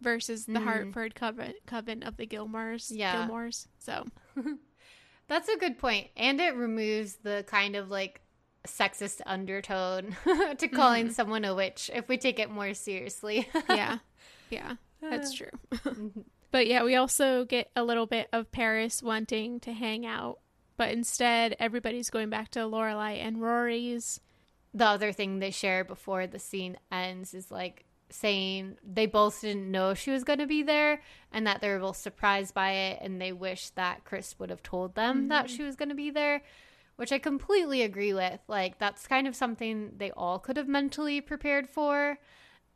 [0.00, 0.64] versus the Mhm.
[0.64, 2.90] Hartford Coven Coven of the Gilmores.
[2.94, 3.26] Yeah.
[3.26, 3.66] Gilmores.
[3.78, 4.06] So
[5.28, 8.20] That's a good point, and it removes the kind of like
[8.64, 10.16] sexist undertone
[10.58, 11.12] to calling Mhm.
[11.12, 13.48] someone a witch if we take it more seriously.
[13.68, 13.98] yeah,
[14.50, 15.50] yeah, that's true.
[15.72, 16.24] Mhm.
[16.52, 20.38] But yeah, we also get a little bit of Paris wanting to hang out,
[20.76, 24.20] but instead everybody's going back to Lorelai and Rory's.
[24.76, 29.70] The other thing they share before the scene ends is like saying they both didn't
[29.70, 31.00] know she was going to be there
[31.32, 34.94] and that they're both surprised by it and they wish that Chris would have told
[34.94, 35.56] them that Mhm.
[35.56, 36.42] she was going to be there,
[36.96, 38.38] which I completely agree with.
[38.48, 42.18] Like, that's kind of something they all could have mentally prepared for.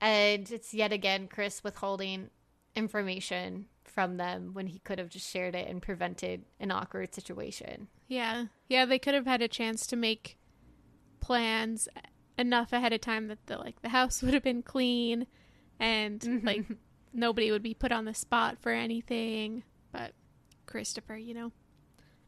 [0.01, 2.31] And it's yet again Chris withholding
[2.75, 7.89] information from them when he could have just shared it and prevented an awkward situation.
[8.09, 8.47] Yeah.
[8.69, 10.39] Yeah, they could have had a chance to make
[11.21, 11.89] plans
[12.39, 15.27] enough ahead of time that the like the house would have been clean
[15.79, 16.47] and mm-hmm.
[16.47, 16.65] like
[17.13, 19.63] nobody would be put on the spot for anything.
[19.93, 20.13] But
[20.67, 21.53] Christopher, you know.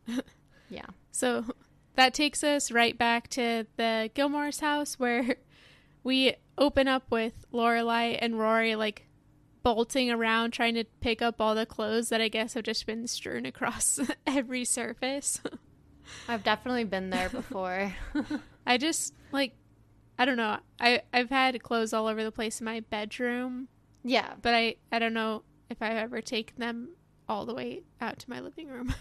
[0.68, 0.86] yeah.
[1.10, 1.44] So
[1.94, 5.36] that takes us right back to the Gilmore's house where
[6.04, 9.06] we open up with Lorelai and Rory like
[9.62, 13.06] bolting around trying to pick up all the clothes that I guess have just been
[13.06, 15.40] strewn across every surface.
[16.28, 17.94] I've definitely been there before.
[18.66, 19.54] I just like
[20.18, 20.58] I don't know.
[20.80, 23.68] I I've had clothes all over the place in my bedroom.
[24.04, 26.90] Yeah, but I I don't know if I've ever taken them
[27.28, 28.94] all the way out to my living room.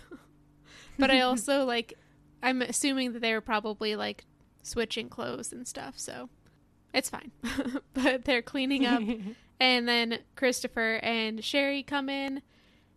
[0.99, 1.93] but I also like
[2.41, 4.25] I'm assuming that they were probably like
[4.63, 6.29] switching clothes and stuff, so
[6.93, 7.31] it's fine.
[7.93, 9.01] but they're cleaning up
[9.61, 12.41] and then Christopher and Sherry come in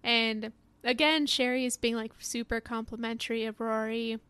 [0.02, 0.50] and
[0.84, 4.20] again Sherry is being like super complimentary of Rory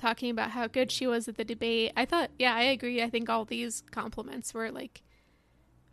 [0.00, 1.92] talking about how good she was at the debate.
[1.94, 3.02] I thought, yeah, I agree.
[3.02, 5.02] I think all these compliments were like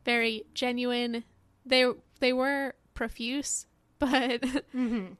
[0.06, 1.26] very genuine.
[1.65, 3.67] They they were profuse,
[4.00, 5.13] but mm-hmm.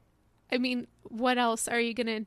[0.50, 2.24] I mean, what else are you gonna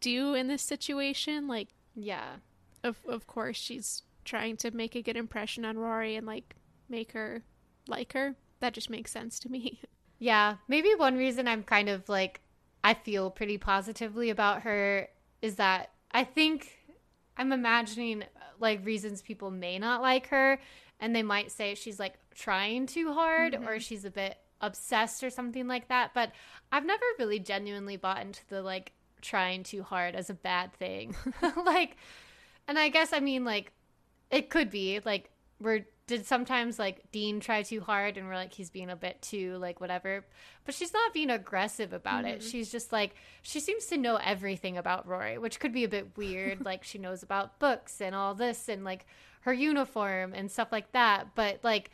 [0.00, 1.46] do in this situation?
[1.46, 2.36] Like, yeah,
[2.82, 6.56] of of course she's trying to make a good impression on Rory and like
[6.88, 7.42] make her
[7.86, 8.36] like her.
[8.60, 9.80] That just makes sense to me.
[10.20, 12.40] Yeah, maybe one reason I'm kind of like
[12.84, 15.08] I feel pretty positively about her
[15.42, 16.78] is that I think
[17.36, 18.24] I'm imagining
[18.60, 20.60] like reasons people may not like her
[21.00, 23.66] and they might say she's like trying too hard mm-hmm.
[23.66, 26.32] or she's a bit obsessed or something like that but
[26.70, 31.16] I've never really genuinely bought into the like trying too hard as a bad thing
[31.64, 31.96] like
[32.68, 33.72] and I guess I mean like
[34.30, 35.30] it could be like
[35.60, 39.22] we're did sometimes like Dean try too hard and we're like he's being a bit
[39.22, 40.26] too like whatever.
[40.64, 42.34] But she's not being aggressive about mm-hmm.
[42.34, 42.42] it.
[42.42, 46.16] She's just like she seems to know everything about Rory, which could be a bit
[46.16, 46.64] weird.
[46.64, 49.06] like she knows about books and all this and like
[49.42, 51.28] her uniform and stuff like that.
[51.36, 51.92] But like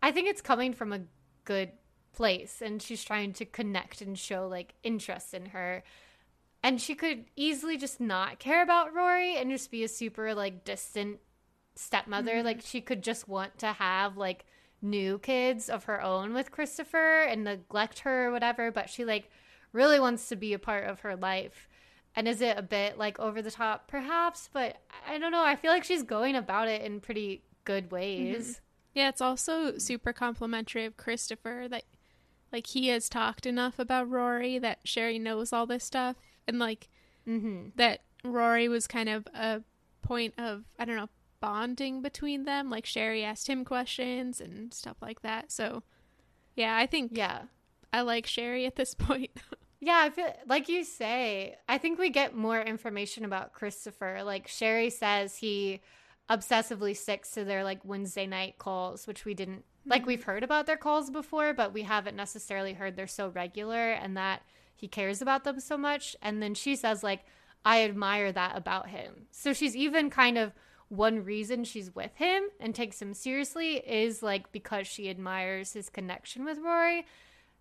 [0.00, 1.00] I think it's coming from a
[1.44, 1.72] good
[2.12, 5.82] place and she's trying to connect and show like interest in her.
[6.62, 10.64] And she could easily just not care about Rory and just be a super like
[10.64, 11.18] distant
[11.74, 12.36] stepmother.
[12.36, 12.46] Mm-hmm.
[12.46, 14.44] Like she could just want to have like
[14.82, 19.30] new kids of her own with Christopher and neglect her or whatever, but she like
[19.72, 21.68] really wants to be a part of her life.
[22.16, 24.76] And is it a bit like over the top perhaps, but
[25.08, 25.44] I don't know.
[25.44, 28.44] I feel like she's going about it in pretty good ways.
[28.44, 28.60] Mm-hmm.
[28.94, 31.84] Yeah, it's also super complimentary of Christopher that
[32.52, 36.16] like he has talked enough about Rory that Sherry knows all this stuff
[36.48, 36.88] and like
[37.28, 37.68] mm-hmm.
[37.76, 39.62] that Rory was kind of a
[40.02, 41.08] point of I don't know
[41.40, 42.70] bonding between them.
[42.70, 45.50] Like Sherry asked him questions and stuff like that.
[45.50, 45.82] So,
[46.54, 47.42] yeah, I think yeah,
[47.92, 49.30] I like Sherry at this point.
[49.80, 51.56] yeah, I feel like you say.
[51.68, 54.20] I think we get more information about Christopher.
[54.24, 55.80] Like Sherry says, he
[56.28, 60.02] obsessively sticks to their like Wednesday night calls, which we didn't like.
[60.02, 60.08] Mm-hmm.
[60.08, 64.16] We've heard about their calls before, but we haven't necessarily heard they're so regular and
[64.16, 64.42] that
[64.76, 66.16] he cares about them so much.
[66.22, 67.24] And then she says like.
[67.62, 69.26] I admire that about him.
[69.30, 70.54] So she's even kind of
[70.90, 75.88] one reason she's with him and takes him seriously is like because she admires his
[75.88, 77.06] connection with Rory.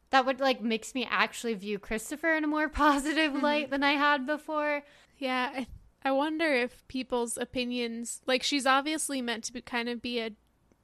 [0.10, 3.44] That would like makes me actually view Christopher in a more positive mm-hmm.
[3.44, 4.82] light than I had before.
[5.20, 5.68] Yeah, I,
[6.04, 10.32] I wonder if people's opinions like she's obviously meant to be, kind of be a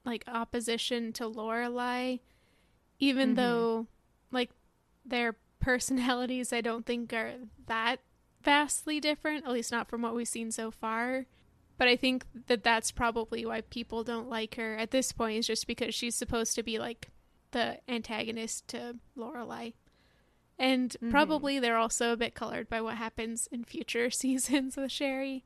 [0.05, 2.19] like opposition to Lorelai,
[2.99, 3.35] even mm-hmm.
[3.37, 3.87] though
[4.31, 4.51] like
[5.03, 7.33] their personalities I don't think are
[7.65, 8.01] that
[8.43, 11.25] vastly different, at least not from what we've seen so far.
[11.77, 15.47] But I think that that's probably why people don't like her at this point, is
[15.47, 17.09] just because she's supposed to be like
[17.51, 19.73] the antagonist to Lorelai.
[20.57, 21.11] And mm-hmm.
[21.11, 25.43] probably they're also a bit colored by what happens in future seasons with Sherry,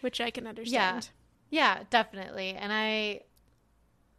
[0.00, 1.10] which I can understand.
[1.10, 1.10] Yeah.
[1.50, 2.50] Yeah, definitely.
[2.50, 3.20] And I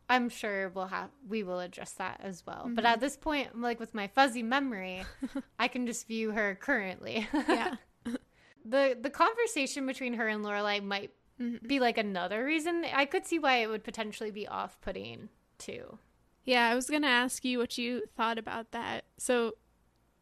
[0.09, 2.63] I'm sure we'll have we will address that as well.
[2.65, 2.75] Mm-hmm.
[2.75, 5.03] But at this point, like with my fuzzy memory,
[5.59, 7.27] I can just view her currently.
[7.33, 7.75] yeah.
[8.65, 11.65] the the conversation between her and Lorelai might mm-hmm.
[11.65, 12.85] be like another reason.
[12.93, 15.99] I could see why it would potentially be off putting too.
[16.43, 19.05] Yeah, I was going to ask you what you thought about that.
[19.17, 19.55] So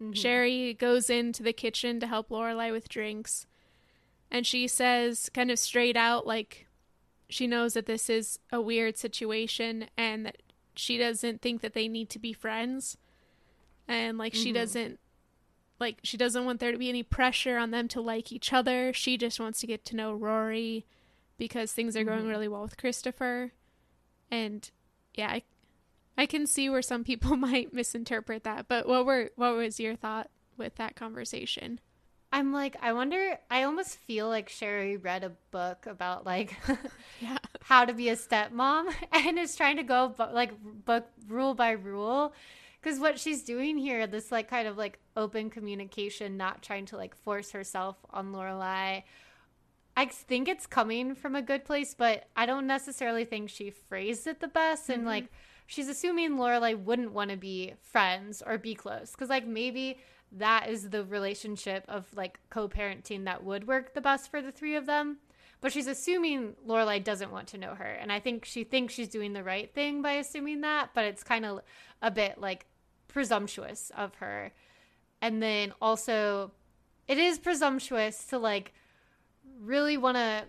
[0.01, 0.13] mm-hmm.
[0.13, 3.45] Sherry goes into the kitchen to help Lorelai with drinks.
[4.31, 6.67] And she says, kind of straight out, like,
[7.29, 10.37] she knows that this is a weird situation and that
[10.75, 12.97] she doesn't think that they need to be friends.
[13.87, 14.43] And, like, mm-hmm.
[14.43, 14.99] she doesn't
[15.79, 18.93] like she doesn't want there to be any pressure on them to like each other.
[18.93, 20.85] She just wants to get to know Rory
[21.37, 22.29] because things are going Mhm.
[22.29, 23.51] really well with Christopher.
[24.31, 24.69] And
[25.13, 25.43] yeah, I,
[26.17, 28.67] I can see where some people might misinterpret that.
[28.67, 31.79] But what were what was your thought with that conversation?
[32.31, 33.37] I'm like, I wonder.
[33.51, 36.57] I almost feel like Sherry read a book about like
[37.21, 37.37] Yeah.
[37.61, 40.51] how to be a stepmom and is trying to go like
[40.85, 42.33] book rule by rule.
[42.81, 46.97] Because what she's doing here, this like kind of like open communication, not trying to
[46.97, 49.03] like force herself on Lorelai.
[49.95, 54.25] I think it's coming from a good place, but I don't necessarily think she phrased
[54.27, 54.89] it the best.
[54.89, 55.07] And Mhm.
[55.07, 55.25] like,
[55.67, 59.99] she's assuming Lorelai wouldn't want to be friends or be close, because like maybe
[60.31, 64.75] that is the relationship of like co-parenting that would work the best for the three
[64.75, 65.19] of them.
[65.61, 69.07] But she's assuming Lorelai doesn't want to know her, and I think she thinks she's
[69.07, 70.89] doing the right thing by assuming that.
[70.93, 71.61] But it's kind of
[72.01, 72.65] a bit like
[73.07, 74.51] presumptuous of her.
[75.21, 76.51] And then also,
[77.07, 78.73] it is presumptuous to like
[79.63, 80.45] really want to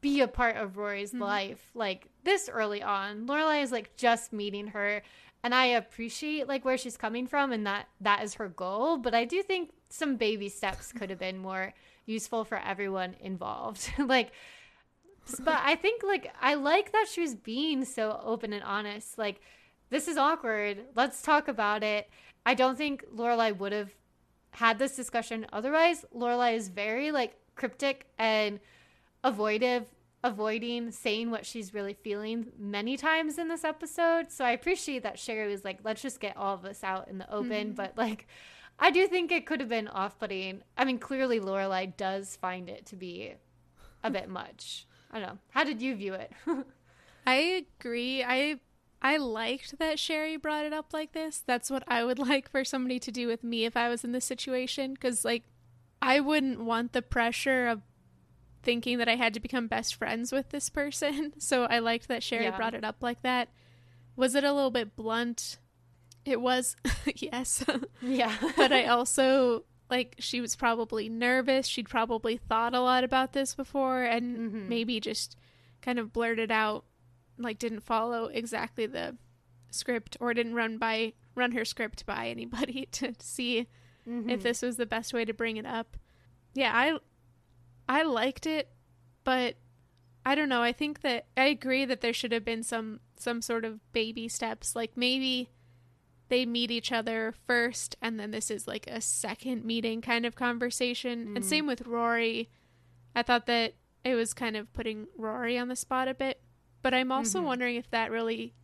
[0.00, 1.20] be a part of Rory's Mhm.
[1.20, 3.26] life like this early on.
[3.26, 5.02] Lorelai is like just meeting her
[5.42, 9.14] and I appreciate like where she's coming from and that that is her goal, but
[9.14, 11.72] I do think some baby steps could have been more
[12.04, 13.90] useful for everyone involved.
[13.98, 14.32] like
[15.44, 19.18] but I think like I like that she was being so open and honest.
[19.18, 19.40] Like
[19.90, 20.84] this is awkward.
[20.94, 22.10] Let's talk about it.
[22.44, 23.90] I don't think Lorelai would have
[24.52, 26.04] had this discussion otherwise.
[26.14, 28.60] Lorelai is very like cryptic and
[29.22, 29.84] avoidtive
[30.24, 34.32] avoiding saying what she's really feeling many times in this episode.
[34.32, 37.18] So I appreciate that Sherry was like, let's just get all of this out in
[37.18, 37.72] the open.
[37.72, 37.76] Mhm.
[37.76, 38.26] But like,
[38.80, 40.62] I do think it could have been off putting.
[40.76, 43.34] I mean, clearly Lorelai does find it to be
[44.02, 44.86] a bit much.
[45.12, 45.38] I don't know.
[45.50, 46.32] How did you view it?
[47.26, 48.24] I agree.
[48.24, 48.58] I
[49.00, 51.44] I liked that Sherry brought it up like this.
[51.46, 54.10] That's what I would like for somebody to do with me if I was in
[54.12, 55.44] this situation cuz like
[56.00, 57.82] I wouldn't want the pressure of
[58.62, 61.32] thinking that I had to become best friends with this person.
[61.38, 62.56] So I liked that Sherry Yeah.
[62.56, 63.48] brought it up like that.
[64.16, 65.58] Was it a little bit blunt?
[66.24, 66.76] It was.
[67.14, 67.64] yes.
[68.02, 68.34] yeah.
[68.56, 71.66] but I also like she was probably nervous.
[71.66, 74.68] She'd probably thought a lot about this before and Mhm.
[74.68, 75.36] maybe just
[75.80, 76.84] kind of blurted out
[77.38, 79.16] like didn't follow exactly the
[79.70, 83.66] script or didn't run by run her script by anybody to see
[84.08, 84.42] if Mhm.
[84.42, 85.96] this was the best way to bring it up.
[86.54, 86.98] Yeah, I
[87.88, 88.70] I liked it,
[89.24, 89.56] but
[90.26, 90.62] I don't know.
[90.62, 94.28] I think that I agree that there should have been some some sort of baby
[94.28, 94.74] steps.
[94.76, 95.50] Like maybe
[96.28, 100.36] they meet each other first and then this is like a second meeting kind of
[100.36, 101.34] conversation.
[101.34, 101.48] And Mm.
[101.48, 102.50] same with Rory.
[103.14, 106.42] I thought that it was kind of putting Rory on the spot a bit,
[106.82, 107.44] but I'm also Mhm.
[107.44, 108.54] wondering if that really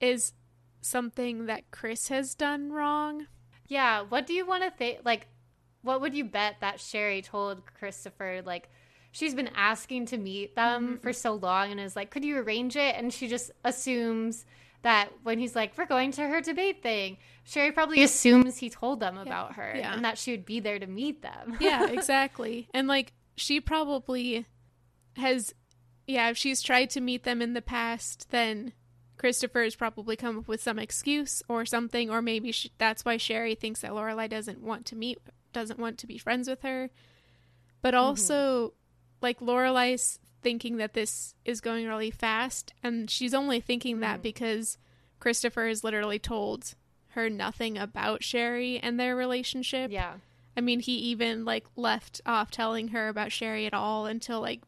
[0.00, 0.32] is
[0.80, 3.26] something that Chris has done wrong.
[3.70, 4.98] Yeah, what do you want to think?
[5.04, 5.28] Like,
[5.82, 8.42] what would you bet that Sherry told Christopher?
[8.44, 8.68] Like,
[9.12, 11.02] she's been asking to meet them Mhm.
[11.02, 12.96] for so long and is like, could you arrange it?
[12.96, 14.44] And she just assumes
[14.82, 18.98] that when he's like, we're going to her debate thing, Sherry probably assumes he told
[18.98, 19.94] them about her yeah.
[19.94, 21.56] and that she would be there to meet them.
[21.60, 22.68] yeah, exactly.
[22.74, 24.46] And like she probably
[25.16, 25.54] has
[26.06, 28.72] yeah, if she's tried to meet them in the past, then
[29.20, 33.18] Christopher has probably come up with some excuse or something or maybe sh that's why
[33.18, 35.18] Sherry thinks that Lorelai doesn't want to meet
[35.52, 36.88] doesn't want to be friends with her.
[37.82, 38.72] But also
[39.20, 44.22] like Lorelai's thinking that this is going really fast and she's only thinking that Mhm.
[44.22, 44.78] because
[45.18, 46.74] Christopher has literally told
[47.08, 49.90] her nothing about Sherry and their relationship.
[49.90, 50.14] yeah.
[50.56, 54.62] I mean, he even like left off telling her about Sherry at all until like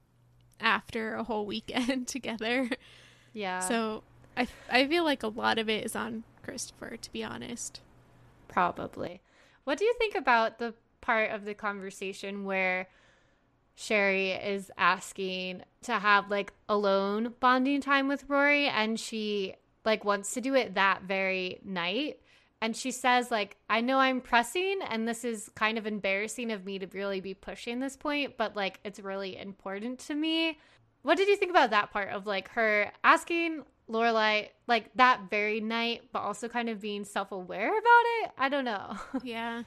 [0.61, 2.68] after a whole weekend together.
[3.32, 3.61] Yeah.
[3.61, 4.05] So
[4.37, 7.80] I, I feel like a lot of it is on Christopher, to be honest.
[8.49, 9.20] Probably.
[9.64, 12.89] What do you think about the part of the conversation where
[13.74, 19.55] Sherry is asking to have like alone bonding time with Rory and she
[19.85, 22.20] like wants to do it that very night
[22.61, 26.64] and she says like I know I'm pressing and this is kind of embarrassing of
[26.64, 30.59] me to really be pushing this point but like it's really important to me.
[31.03, 35.61] What did you think about that part of like her asking Lorelai like that very
[35.61, 38.30] night, but also kind of being self-aware about it?
[38.39, 38.97] I don't know.
[39.22, 39.62] yeah.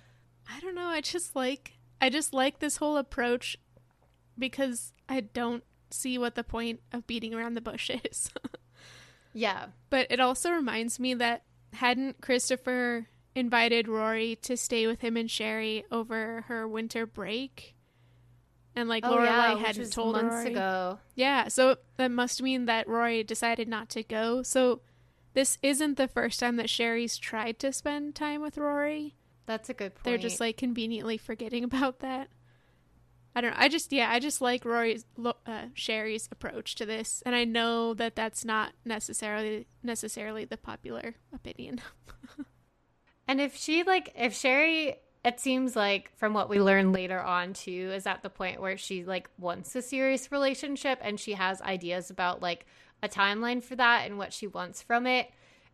[0.49, 0.87] I don't know.
[0.87, 3.57] I just like I just like this whole approach
[4.37, 8.31] because I don't see what the point of beating around the bush is.
[9.33, 9.67] yeah.
[9.89, 11.43] But it also reminds me that
[11.73, 17.74] hadn't Christopher invited Rory to stay with him and Sherry over her winter break?
[18.75, 20.51] And like oh Lorelai yeah, hadn't told months Rory.
[20.51, 20.99] ago.
[21.15, 24.43] Yeah, so that must mean that Rory decided not to go.
[24.43, 24.81] So
[25.33, 29.15] this isn't the first time that Sherry's tried to spend time with Rory.
[29.45, 30.03] That's a good point.
[30.03, 32.29] They're just like conveniently forgetting about that.
[33.35, 33.57] I don't know.
[33.59, 37.93] I just yeah, I just like Rory's uh, Sherry's approach to this, and I know
[37.93, 41.81] that that's not necessarily necessarily the popular opinion.
[43.27, 44.95] and if she like if Sherry
[45.25, 48.77] it seems like from what we learn later on too is at the point where
[48.77, 52.67] she like wants a serious relationship and she has ideas about like
[53.01, 55.31] a timeline for that and what she wants from it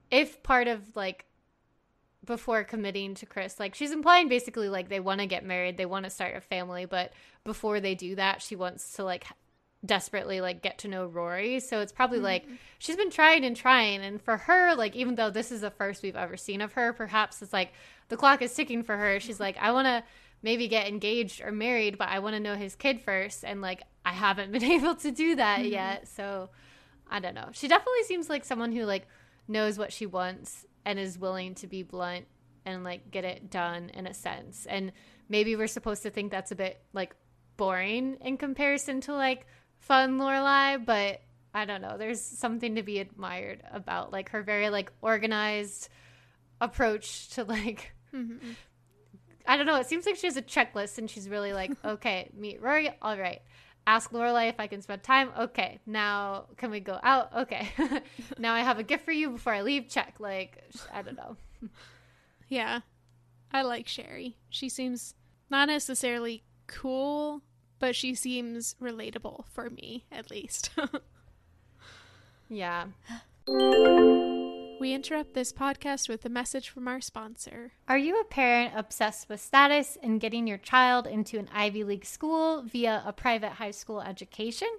[0.10, 1.26] if part of like
[2.24, 5.86] before committing to Chris like she's implying basically like they want to get married they
[5.86, 7.12] want to start a family but
[7.43, 9.26] before they do that she wants to like
[9.86, 11.60] desperately like get to know Rory.
[11.60, 12.26] So it's probably mm-hmm.
[12.26, 12.45] like
[12.80, 14.02] she's been trying and trying.
[14.02, 16.93] And for her, like even though this is the first we've ever seen of her,
[16.93, 17.74] perhaps it's like
[18.12, 19.22] the clock is ticking for her.
[19.22, 20.03] She's like, I want to
[20.43, 23.45] maybe get engaged or married, but I want to know his kid first.
[23.45, 25.72] And like I haven't been able to do that mm-hmm.
[25.72, 26.07] yet.
[26.09, 26.49] So
[27.09, 27.49] I don't know.
[27.53, 29.07] She definitely seems like someone who like
[29.47, 32.26] knows what she wants and is willing to be blunt
[32.66, 34.68] and like get it done in a sense.
[34.70, 34.91] And
[35.30, 37.16] maybe we're supposed to think that's a bit like
[37.55, 39.47] boring in comparison to like
[39.80, 41.22] fun Lorelai, but
[41.53, 41.97] I don't know.
[41.97, 45.88] There's something to be admired about like her very like organized
[46.59, 48.51] approach to like mm-hmm.
[49.47, 49.76] I don't know.
[49.78, 52.89] It seems like she has a checklist and she's really like, okay, meet Rory.
[53.01, 53.41] All right.
[53.88, 55.32] Ask Lorelai if I can spend time.
[55.38, 55.80] Okay.
[55.86, 57.36] Now can we go out?
[57.36, 57.68] Okay.
[58.38, 59.89] now I have a gift for you before I leave.
[59.89, 60.16] Check.
[60.20, 61.36] Like I don't know.
[62.49, 62.82] yeah.
[63.51, 64.38] I like Sherry.
[64.49, 65.16] She seems
[65.49, 67.41] not necessarily cool,
[67.80, 70.70] but she seems relatable for me, at least.
[72.49, 72.86] yeah.
[74.82, 77.74] We interrupt this podcast with a message from our sponsor.
[77.88, 82.04] Are you a parent obsessed with status and getting your child into an Ivy League
[82.04, 84.70] school via a private high school education?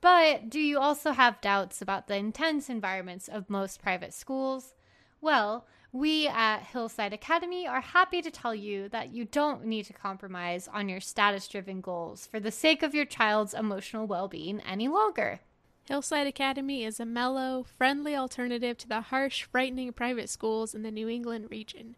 [0.00, 4.74] But do you also have doubts about the intense environments of most private schools?
[5.20, 9.92] Well, we at Hillside Academy are happy to tell you that you don't need to
[9.92, 14.60] compromise on your status driven goals for the sake of your child's emotional well being
[14.60, 15.40] any longer.
[15.88, 20.90] Hillside Academy is a mellow, friendly alternative to the harsh, frightening private schools in the
[20.92, 21.96] New England region.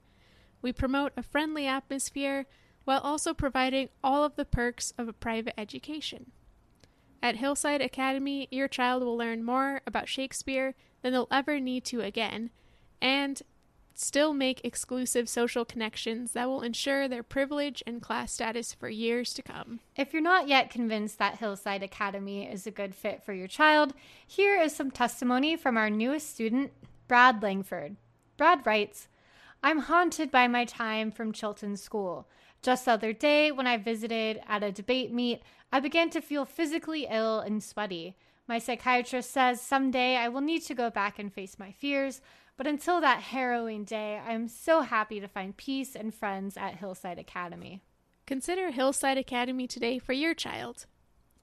[0.63, 2.47] We promote a friendly atmosphere
[2.85, 6.33] while also providing all of the perks of a private education.
[7.23, 12.01] At Hillside Academy, your child will learn more about Shakespeare than they'll ever need to
[12.01, 12.51] again,
[13.01, 13.43] and
[13.95, 19.33] still make exclusive social connections that will ensure their privilege and class status for years
[19.35, 19.81] to come.
[19.97, 23.95] If you're not yet convinced that Hillside Academy is a good fit for your child,
[24.27, 26.73] here is some testimony from our newest student,
[27.09, 27.97] Brad Langford.
[28.37, 29.09] Brad writes,
[29.63, 32.29] I'm haunted by my time from Chilton School.
[32.61, 35.43] Just the other day, when I visited at a debate meet,
[35.73, 38.17] I began to feel physically ill and sweaty.
[38.47, 42.21] My psychiatrist says someday I will need to go back and face my fears,
[42.57, 46.77] but until that harrowing day, I am so happy to find peace and friends at
[46.77, 47.83] Hillside Academy.
[48.27, 50.87] Consider Hillside Academy today for your child.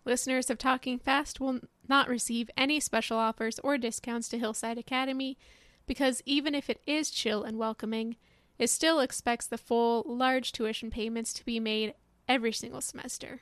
[0.05, 5.37] Listeners of Talking Fast will not receive any special offers or discounts to Hillside Academy
[5.85, 8.15] because even if it is chill and welcoming,
[8.57, 11.93] it still expects the full, large tuition payments to be made
[12.27, 13.41] every single semester.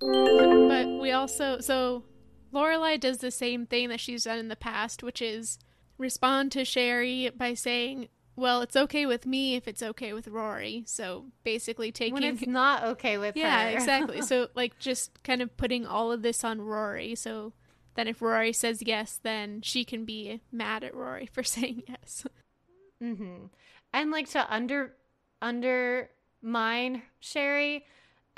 [0.00, 2.04] But we also so
[2.52, 5.58] Lorelai does the same thing that she's done in the past, which is
[5.98, 10.84] respond to Sherry by saying, "Well, it's okay with me if it's okay with Rory."
[10.86, 13.76] So basically taking when it's not okay with yeah, her.
[13.76, 14.20] exactly.
[14.22, 17.14] So like just kind of putting all of this on Rory.
[17.14, 17.52] So
[17.94, 22.24] then if Rory says yes, then she can be mad at Rory for saying yes.
[23.02, 23.46] Mm-hmm.
[23.92, 24.94] And like to under
[25.42, 27.84] undermine Sherry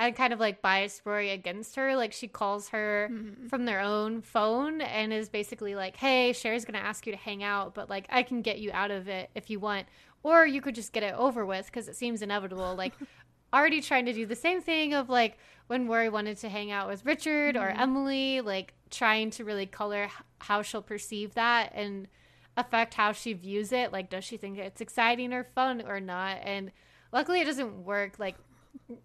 [0.00, 1.94] and kind of like bias Rory against her.
[1.94, 3.46] Like she calls her mm-hmm.
[3.48, 7.42] from their own phone and is basically like, "Hey, Sherry's gonna ask you to hang
[7.42, 9.86] out, but like I can get you out of it if you want,
[10.22, 12.94] or you could just get it over with because it seems inevitable." Like
[13.52, 15.36] already trying to do the same thing of like
[15.66, 17.64] when Rory wanted to hang out with Richard mm-hmm.
[17.64, 22.08] or Emily, like trying to really color how she'll perceive that and
[22.56, 23.92] affect how she views it.
[23.92, 26.38] Like, does she think it's exciting or fun or not?
[26.42, 26.72] And
[27.12, 28.18] luckily, it doesn't work.
[28.18, 28.36] Like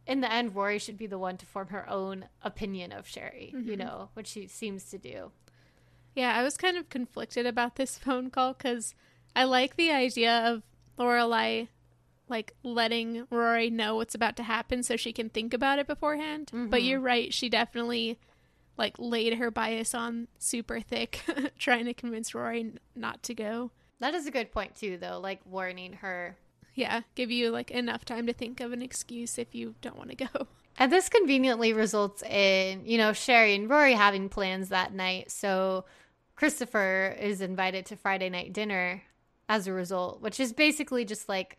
[0.06, 3.54] in the end, Rory should be the one to form her own opinion of Sherry,
[3.56, 3.70] mm-hmm.
[3.70, 5.32] you know, which she seems to do.
[6.16, 8.96] Yeah, I was kind of conflicted about this phone call because
[9.36, 10.64] I like the idea of
[10.98, 11.68] Lorelai
[12.28, 16.50] like letting Rory know what's about to happen so she can think about it beforehand.
[16.52, 16.88] But Mhm.
[16.88, 18.18] you're right, she definitely
[18.78, 21.22] like laid her bias on super thick,
[21.60, 23.72] trying to convince Rory not to go.
[24.00, 25.20] That is a good point too, though.
[25.20, 26.38] Like warning her.
[26.76, 30.12] Yeah, give you like enough time to think of an excuse if you don't want
[30.12, 30.48] to go.
[30.78, 35.32] And this conveniently results in, you know, Sherry and Rory having plans that night.
[35.32, 35.86] So
[36.36, 39.02] Christopher is invited to Friday night dinner
[39.48, 41.58] as a result, which is basically just like,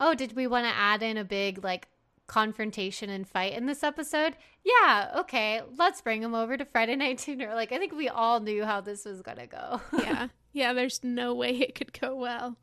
[0.00, 1.88] oh, did we want to add in a big like
[2.26, 4.34] confrontation and fight in this episode?
[4.64, 7.54] Yeah, okay, let's bring him over to Friday night dinner.
[7.54, 9.80] Like, I think we all knew how this was going to go.
[9.98, 10.28] yeah.
[10.54, 12.56] Yeah, there's no way it could go well.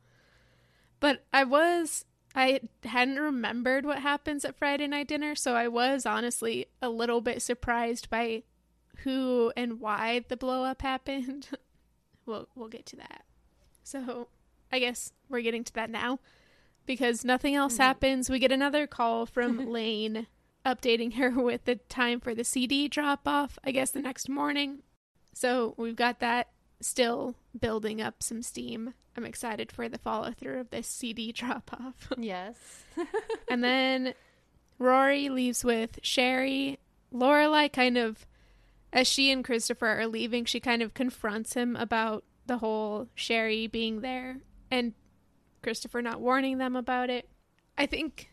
[1.04, 6.06] But I was I hadn't remembered what happens at Friday night dinner, so I was
[6.06, 8.44] honestly a little bit surprised by
[9.00, 11.48] who and why the blow up happened.
[12.24, 13.26] we'll we'll get to that.
[13.82, 14.28] So,
[14.72, 16.20] I guess we're getting to that now
[16.86, 17.82] because nothing else mm-hmm.
[17.82, 18.30] happens.
[18.30, 20.26] We get another call from Lane
[20.64, 24.78] updating her with the time for the CD drop off, I guess the next morning.
[25.34, 26.48] So, we've got that
[26.80, 28.94] still building up some steam.
[29.16, 32.12] I'm excited for the follow through of this CD drop off.
[32.18, 32.56] yes.
[33.48, 34.14] and then
[34.78, 36.78] Rory leaves with Sherry.
[37.12, 38.26] Lorelai kind of,
[38.92, 43.66] as she and Christopher are leaving, she kind of confronts him about the whole Sherry
[43.66, 44.38] being there
[44.70, 44.92] and
[45.62, 47.28] Christopher not warning them about it.
[47.78, 48.30] I think,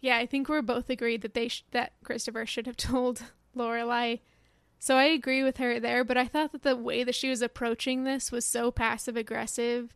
[0.00, 3.22] yeah, I think we're both agreed that they sh- that Christopher should have told
[3.56, 4.20] Lorelai.
[4.78, 7.42] So I agree with her there, but I thought that the way that she was
[7.42, 9.94] approaching this was so passive aggressive.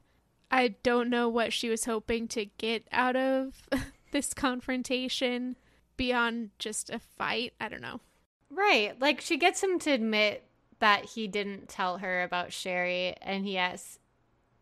[0.50, 3.68] I don't know what she was hoping to get out of
[4.10, 5.56] this confrontation
[5.96, 7.52] beyond just a fight.
[7.60, 8.00] I don't know.
[8.50, 9.00] Right.
[9.00, 10.44] Like she gets him to admit
[10.80, 13.98] that he didn't tell her about Sherry and he asks,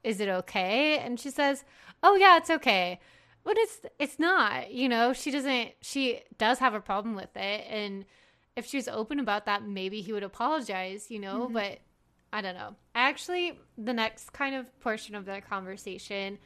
[0.05, 1.65] "Is it okay?" And she says,
[2.03, 3.01] "Oh yeah, it's okay."
[3.45, 7.65] But it's it's not, you know, she doesn't she does have a problem with it
[7.71, 8.05] and
[8.59, 11.55] if she was open about that, maybe he would apologize, you know, mm-hmm.
[11.55, 11.79] but
[12.33, 12.75] I don't know.
[12.95, 16.39] Actually, the next kind of portion of the conversation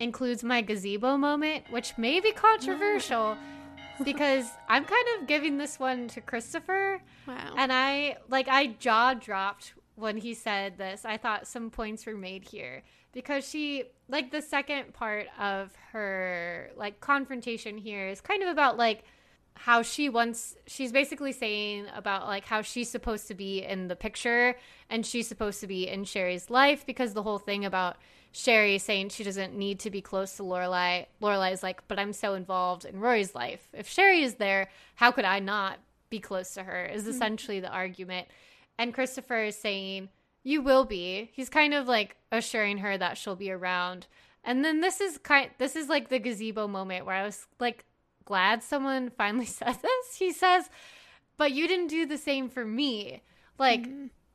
[0.00, 3.36] includes my gazebo moment, which may be controversial
[4.04, 7.02] because I'm kind of giving this one to Christopher.
[7.28, 7.54] Wow.
[7.58, 11.04] And I like I jaw dropped when he said this.
[11.04, 12.82] I thought some points were made here
[13.12, 18.78] because she like the second part of her like confrontation here is kind of about
[18.78, 19.04] like
[19.54, 23.94] how she wants she's basically saying about like how she's supposed to be in the
[23.94, 24.56] picture
[24.90, 27.96] and she's supposed to be in Sherry's life because the whole thing about
[28.32, 31.06] Sherry saying she doesn't need to be close to Lorelai.
[31.20, 33.68] Lorelai's like, but I'm so involved in Rory's life.
[33.74, 35.78] If Sherry is there, how could I not
[36.08, 36.86] be close to her?
[36.86, 37.10] Is mm-hmm.
[37.10, 38.28] essentially the argument.
[38.78, 40.08] And Christopher is saying,
[40.42, 41.30] You will be.
[41.34, 44.06] He's kind of like assuring her that she'll be around.
[44.44, 47.84] And then this is kind this is like the gazebo moment where I was like
[48.24, 50.16] glad someone finally said this.
[50.16, 50.68] He says,
[51.36, 53.22] But you didn't do the same for me.
[53.58, 53.88] Like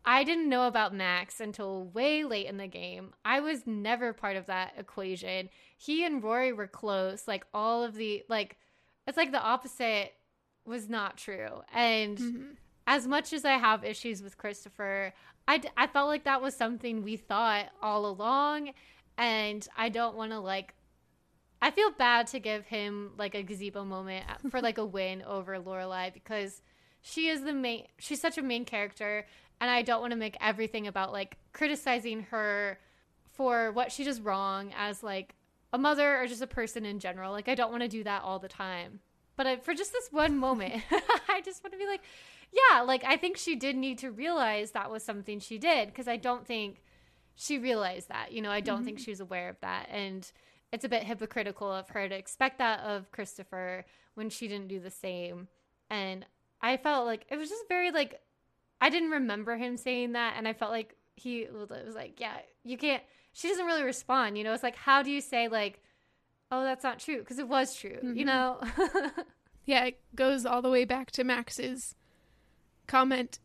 [0.06, 3.14] I didn't know about Max until way late in the game.
[3.26, 5.50] I was never part of that equation.
[5.78, 7.28] He and Rory were close.
[7.28, 8.58] Like all of the like
[9.06, 10.14] it's like the opposite
[10.66, 11.62] was not true.
[11.74, 12.56] And Mhm.
[12.86, 15.14] as much as I have issues with Christopher,
[15.48, 18.72] I, d- I felt like that was something we thought all along.
[19.18, 20.74] And I don't want to like,
[21.62, 25.58] I feel bad to give him like a gazebo moment for like a win over
[25.60, 26.62] Lorelai because
[27.02, 29.26] she is the main, she's such a main character.
[29.60, 32.80] And I don't want to make everything about like criticizing her
[33.32, 35.36] for what she does wrong as like
[35.74, 37.32] a mother or just a person in general.
[37.32, 39.00] Like, I don't want to do that all the time.
[39.36, 40.82] But I, for just this one moment,
[41.30, 42.02] I just want to be like,
[42.52, 46.08] yeah, like I think she did need to realize that was something she did because
[46.08, 46.82] I don't think
[47.36, 48.32] she realized that.
[48.32, 49.04] You know, I don't think mm-hmm.
[49.04, 49.90] she was aware of that.
[49.92, 50.30] And
[50.72, 54.80] it's a bit hypocritical of her to expect that of Christopher when she didn't do
[54.80, 55.48] the same.
[55.90, 56.26] And
[56.62, 58.20] I felt like it was just very like,
[58.82, 60.36] I didn't remember him saying that.
[60.38, 63.02] And I felt like he was like, yeah, you can't,
[63.34, 64.38] she doesn't really respond.
[64.38, 65.82] You know, it's like, how do you say, like,
[66.52, 67.20] oh, that's not true?
[67.20, 68.26] Because it was true, you Mhm.
[68.26, 68.62] know?
[69.66, 71.94] Yeah, it goes all the way back to Max's
[72.88, 73.40] comment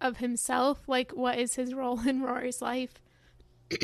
[0.00, 3.02] of himself, like what is his role in Rory's life.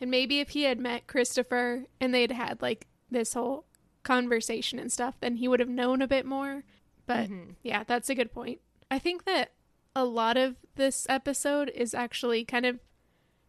[0.00, 3.66] and maybe if he had met Christopher and they'd had like this whole
[4.02, 6.64] conversation and stuff, then he would have known a bit more.
[7.06, 7.56] But Mhm.
[7.62, 8.60] yeah, that's a good point.
[8.90, 9.52] I think that
[9.94, 12.80] a lot of this episode is actually kind of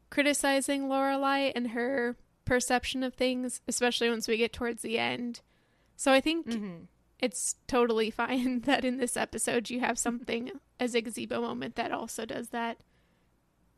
[0.10, 5.41] criticizing Lorelai and her perception of things, especially once we get towards the end.
[5.95, 6.88] So I think Mhm.
[7.20, 11.91] it's totally fine that in this episode you have something as a gazebo moment that
[11.91, 12.82] also does that.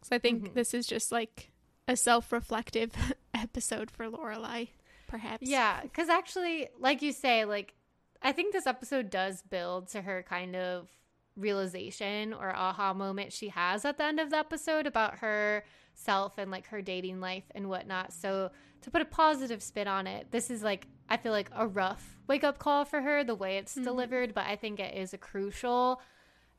[0.01, 0.53] So I think Mhm.
[0.53, 1.51] this is just like
[1.88, 2.91] a self-reflective
[3.34, 4.69] episode for Lorelai,
[5.07, 5.47] perhaps.
[5.47, 7.73] Yeah, because actually, like you say, like
[8.21, 10.88] I think this episode does build to her kind of
[11.36, 15.63] realization or aha moment she has at the end of the episode about her
[15.95, 18.13] self and like her dating life and whatnot.
[18.13, 21.67] So to put a positive spin on it, this is like I feel like a
[21.67, 23.84] rough wake up call for her the way it's Mhm.
[23.84, 26.01] delivered, but I think it is a crucial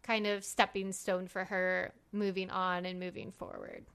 [0.02, 3.86] kind of stepping stone for her moving on and moving forward.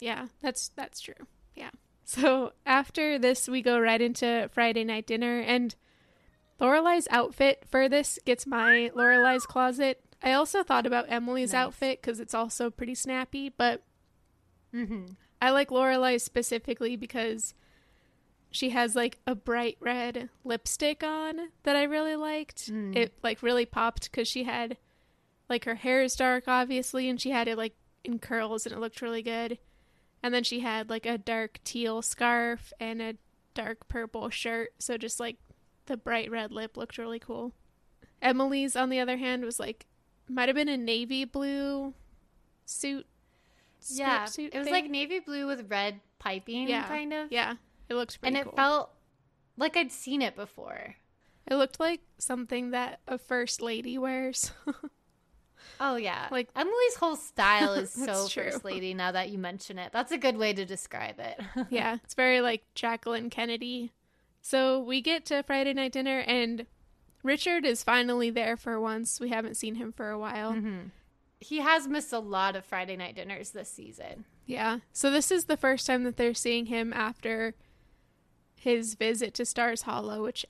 [0.00, 1.26] Yeah, that's that's true.
[1.54, 1.70] Yeah.
[2.04, 5.74] So after this, we go right into Friday night dinner, and
[6.60, 10.00] Lorelai's outfit for this gets my Lorelai's closet.
[10.22, 11.58] I also thought about Emily's Nice.
[11.66, 13.82] outfit because it's also pretty snappy, but
[14.74, 15.06] Mm-hmm.
[15.40, 17.54] I like Lorelai's specifically because
[18.50, 22.70] she has like a bright red lipstick on that I really liked.
[22.70, 22.94] Mm.
[22.96, 24.76] It like really popped because she had
[25.48, 27.74] like her hair is dark, obviously, and she had it like
[28.04, 29.58] in curls and it looked really good.
[30.22, 33.14] And then she had like a dark teal scarf and a
[33.54, 34.70] dark purple shirt.
[34.78, 35.36] So just like
[35.86, 37.52] the bright red lip looked really cool.
[38.20, 39.86] Emily's, on the other hand, was like
[40.28, 41.94] might have been a navy blue
[42.66, 43.06] suit.
[43.90, 44.74] Yeah, suit it was thing.
[44.74, 47.30] like navy blue with red piping, Yeah, kind of.
[47.30, 47.54] Yeah,
[47.88, 48.56] it looked pretty and pretty it cool.
[48.56, 48.90] felt
[49.56, 50.96] like I'd seen it before.
[51.46, 54.50] It looked like something that a first lady wears.
[55.80, 58.44] Oh yeah, Like- Emily's whole style is so true.
[58.50, 58.94] first lady.
[58.94, 61.40] Now that you mention it, that's a good way to describe it.
[61.70, 63.92] yeah, it's very like Jacqueline Kennedy.
[64.40, 66.66] So we get to Friday night dinner, and
[67.22, 69.20] Richard is finally there for once.
[69.20, 70.52] We haven't seen him for a while.
[70.52, 70.90] Mhm.
[71.40, 74.24] He has missed a lot of Friday night dinners this season.
[74.46, 74.78] Yeah.
[74.92, 77.54] So this is the first time that they're seeing him after
[78.56, 80.44] his visit to Stars Hollow, which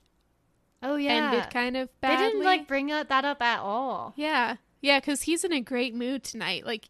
[0.83, 4.15] Oh yeah, ended kind of they didn't like bring that up at all.
[4.17, 4.57] Yeah.
[4.81, 6.65] Yeah, because he's in a great mood tonight.
[6.65, 6.89] Like,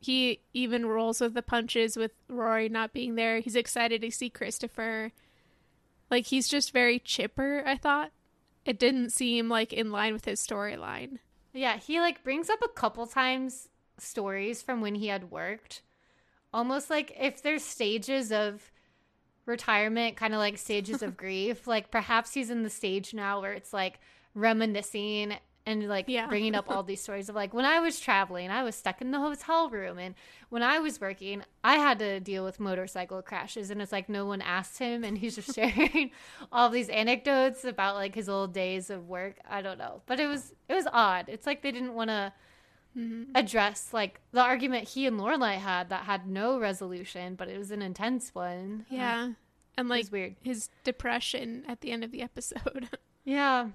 [0.00, 3.40] he even rolls with the punches with Rory not being there.
[3.40, 5.12] He's excited to see Christopher.
[6.10, 8.12] Like, he's just very chipper, I thought.
[8.64, 11.18] It didn't seem like in line with his storyline.
[11.52, 13.68] Yeah, he like brings up a couple times
[13.98, 15.82] stories from when he had worked.
[16.52, 18.70] Almost like if there's stages of
[19.46, 23.54] retirement, kind of like stages of grief, like perhaps he's in the stage now where
[23.54, 23.98] it's like
[24.34, 25.34] reminiscing
[25.68, 26.26] and like Yeah.
[26.26, 29.10] bringing up all these stories of like when I was traveling, I was stuck in
[29.10, 30.14] the hotel room and
[30.48, 34.24] when I was working, I had to deal with motorcycle crashes and it's like no
[34.26, 36.10] one asked him and he's just sharing
[36.50, 39.36] all these anecdotes about like his old days of work.
[39.48, 40.02] I don't know.
[40.06, 41.26] But it was it was odd.
[41.28, 42.32] It's like they didn't want to
[42.96, 43.30] Mm-hmm.
[43.36, 47.70] address like the argument he and Lorelai had that had no resolution, but it was
[47.70, 48.86] an intense one.
[48.90, 49.32] Yeah.
[49.76, 50.34] And, like, weird.
[50.42, 52.88] his depression at the end of the episode.
[53.24, 53.68] Yeah.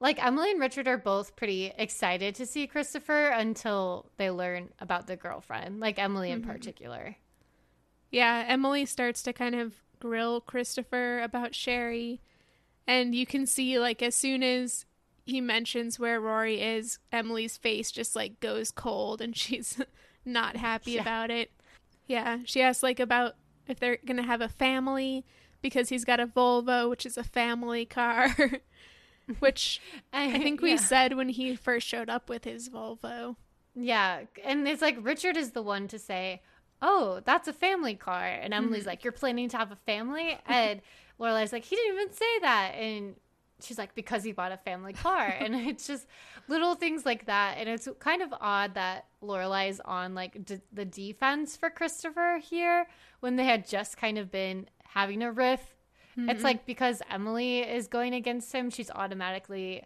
[0.00, 5.06] Like Emily and Richard are both pretty excited to see Christopher until they learn about
[5.06, 6.46] the girlfriend, like Emily in Mhm.
[6.46, 7.16] particular.
[8.10, 12.22] Yeah, Emily starts to kind of grill Christopher about Sherry.
[12.86, 14.86] And you can see, like, as soon as
[15.26, 19.80] he mentions where Rory is, Emily's face just, like, goes cold and she's
[20.24, 21.02] not happy Yeah.
[21.02, 21.52] about it.
[22.06, 23.36] Yeah, she asks, like, about
[23.68, 25.24] if they're going to have a family
[25.62, 28.34] because he's got a Volvo, which is a family car.
[29.38, 29.80] which
[30.12, 30.76] I think we Yeah.
[30.76, 33.36] said when he first showed up with his Volvo.
[33.74, 36.42] Yeah, and it's like Richard is the one to say,
[36.82, 38.86] "Oh, that's a family car," and Emily's Mhm.
[38.88, 40.82] like, "You're planning to have a family?" And
[41.20, 43.14] Lorelai's like, "He didn't even say that," and
[43.60, 46.06] she's like, "Because he bought a family car," and it's just
[46.48, 50.60] little things like that, and it's kind of odd that Lorelai is on like d-
[50.72, 52.88] the defense for Christopher here
[53.20, 55.76] when they had just kind of been having a riff.
[56.28, 56.44] It's Mhm.
[56.44, 59.84] like because Emily is going against him, she's automatically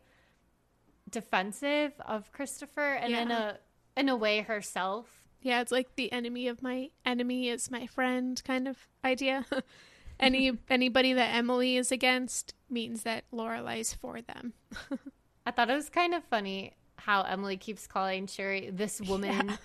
[1.10, 3.58] defensive of Christopher and in a
[3.96, 5.28] in a way herself.
[5.42, 9.44] Yeah, it's like the enemy of my enemy is my friend kind of idea.
[10.20, 14.54] Any anybody that Emily is against means that Lorelai's for them.
[15.46, 19.58] I thought it was kind of funny how Emily keeps calling Sherry this woman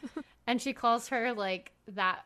[0.46, 2.26] and she calls her like that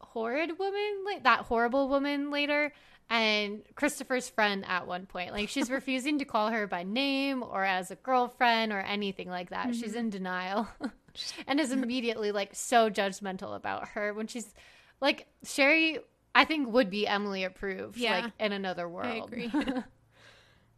[0.00, 2.72] horrid woman, like that horrible woman later.
[3.10, 5.32] And Christopher's friend at one point.
[5.32, 9.50] Like she's refusing to call her by name or as a girlfriend or anything like
[9.50, 9.74] that.
[9.74, 10.66] She's in denial.
[11.46, 14.52] and is immediately like so judgmental about her when she's
[15.00, 15.98] like Sherry
[16.34, 18.22] I think would be Emily approved Yeah.
[18.22, 19.06] like in another world.
[19.06, 19.52] I agree.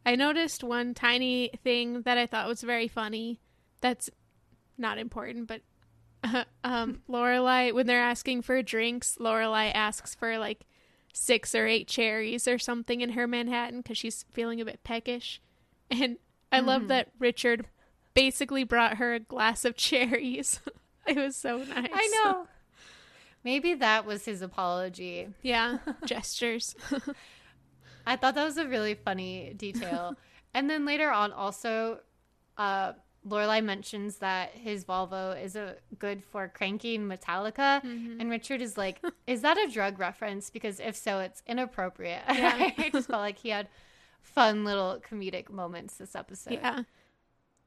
[0.05, 3.41] I noticed one tiny thing that I thought was very funny.
[3.81, 4.11] That's
[4.79, 5.63] not important, but
[6.65, 10.65] um, Lorelai, when they're asking for drinks, Lorelai asks for like
[11.19, 15.41] six or eight cherries or something in her Manhattan because she's feeling a bit peckish.
[15.91, 16.19] And
[16.53, 16.89] I love Mhm.
[16.89, 17.67] that Richard
[18.15, 20.61] basically brought her a glass of cherries.
[21.07, 21.89] it was so nice.
[21.93, 22.47] I know.
[23.45, 25.29] Maybe that was his apology.
[25.43, 26.75] Yeah, gestures.
[28.07, 30.17] I thought that was a really funny detail.
[30.55, 32.01] and then later on, also,
[32.59, 32.93] uh,
[33.27, 38.21] Lorelai mentions that his Volvo is a good for cranking Metallica, Mhm.
[38.21, 40.49] and Richard is like, "Is that a drug reference?
[40.51, 42.71] Because if so, it's inappropriate." Yeah.
[42.79, 43.69] I just felt like he had
[44.23, 46.55] fun little comedic moments this episode.
[46.55, 46.83] yeah.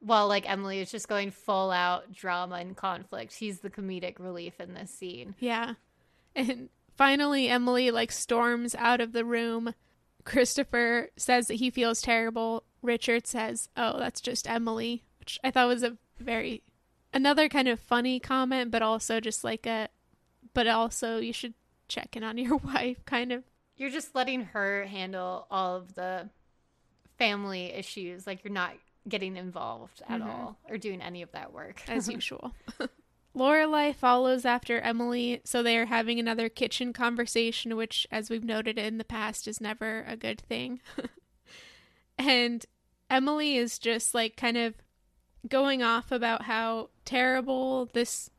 [0.02, 4.58] While like Emily is just going full out drama and conflict, he's the comedic relief
[4.60, 5.34] in this scene.
[5.38, 5.74] Yeah.
[6.34, 9.74] And finally Emily like storms out of the room.
[10.24, 12.64] Christopher says that he feels terrible.
[12.82, 16.62] Richard says, "Oh, that's just Emily," which I thought was a very
[17.12, 19.88] another kind of funny comment, but also just like a
[20.54, 21.54] but also you should
[21.88, 23.44] check in on your wife kind of.
[23.76, 26.28] You're just letting her handle all of the
[27.18, 28.26] family issues.
[28.26, 28.72] Like you're not
[29.08, 30.26] getting involved at Mhm.
[30.26, 31.82] all or doing any of that work.
[31.88, 32.52] as usual.
[33.36, 38.76] Lorelai follows after Emily, so they are having another kitchen conversation, which, as we've noted
[38.76, 40.80] in the past, is never a good thing.
[42.18, 42.66] and
[43.08, 44.74] Emily is just like kind of
[45.48, 48.30] going off about how terrible this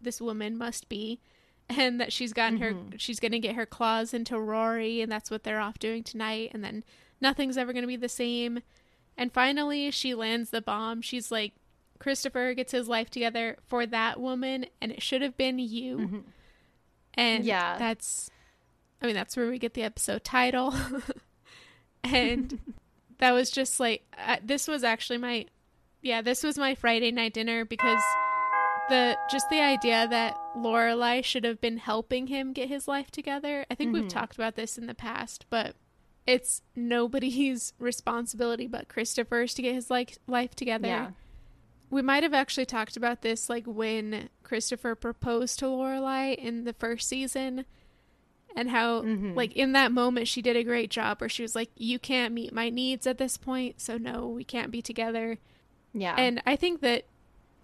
[0.00, 1.20] this woman must be
[1.68, 2.98] and that she's gotten her Mhm.
[2.98, 6.50] she's going to get her claws into Rory and that's what they're off doing tonight
[6.54, 6.84] and then
[7.20, 8.60] nothing's ever going to be the same
[9.16, 11.52] and finally she lands the bomb she's like
[11.98, 16.22] Christopher gets his life together for that woman and it should have been you Mhm.
[17.14, 17.76] and Yeah.
[17.76, 18.30] that's
[19.02, 20.72] I mean that's where we get the episode title
[22.04, 22.58] and
[23.18, 25.46] that was just like uh, this was actually my
[26.02, 28.02] yeah this was my Friday night dinner because
[28.88, 33.66] the just the idea that Lorelai should have been helping him get his life together.
[33.70, 34.08] I think we've Mhm.
[34.08, 35.76] talked about this in the past, but
[36.26, 40.88] it's nobody's responsibility but Christopher's to get his like life together.
[40.88, 41.10] Yeah.
[41.90, 46.74] We might have actually talked about this like when Christopher proposed to Lorelai in the
[46.74, 47.64] first season
[48.56, 49.34] and how Mhm.
[49.36, 52.32] like in that moment she did a great job where she was like you can't
[52.34, 55.38] meet my needs at this point, so no, we can't be together.
[55.92, 56.14] Yeah.
[56.16, 57.04] And I think that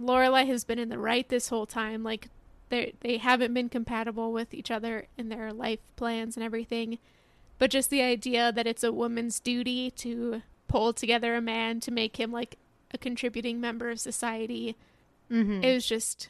[0.00, 2.02] Lorelai has been in the right this whole time.
[2.02, 2.28] Like
[2.70, 6.98] they they haven't been compatible with each other in their life plans and everything.
[7.58, 11.90] But just the idea that it's a woman's duty to pull together a man to
[11.90, 12.58] make him like
[12.92, 14.76] a contributing member of society
[15.30, 15.62] Mhm.
[15.64, 16.28] it was just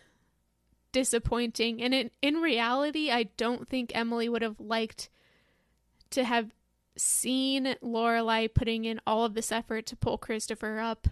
[0.92, 1.82] disappointing.
[1.82, 5.08] And in in reality, I don't think Emily would have liked
[6.10, 6.52] to have
[6.96, 11.08] seen Lorelai putting in all of this effort to pull Christopher up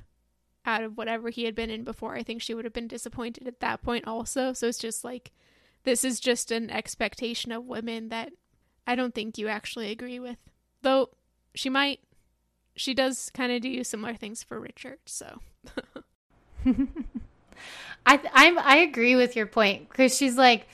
[0.64, 2.14] out of whatever he had been in before.
[2.14, 4.52] I think she would have been disappointed at that point also.
[4.52, 5.32] So it's just like
[5.84, 8.32] this is just an expectation of women that
[8.86, 10.38] I don't think you actually agree with.
[10.82, 11.10] Though
[11.54, 12.00] she might
[12.74, 15.40] she does kind of do similar things for Richard, so
[18.06, 20.66] I I'm I agree with your point because she's like,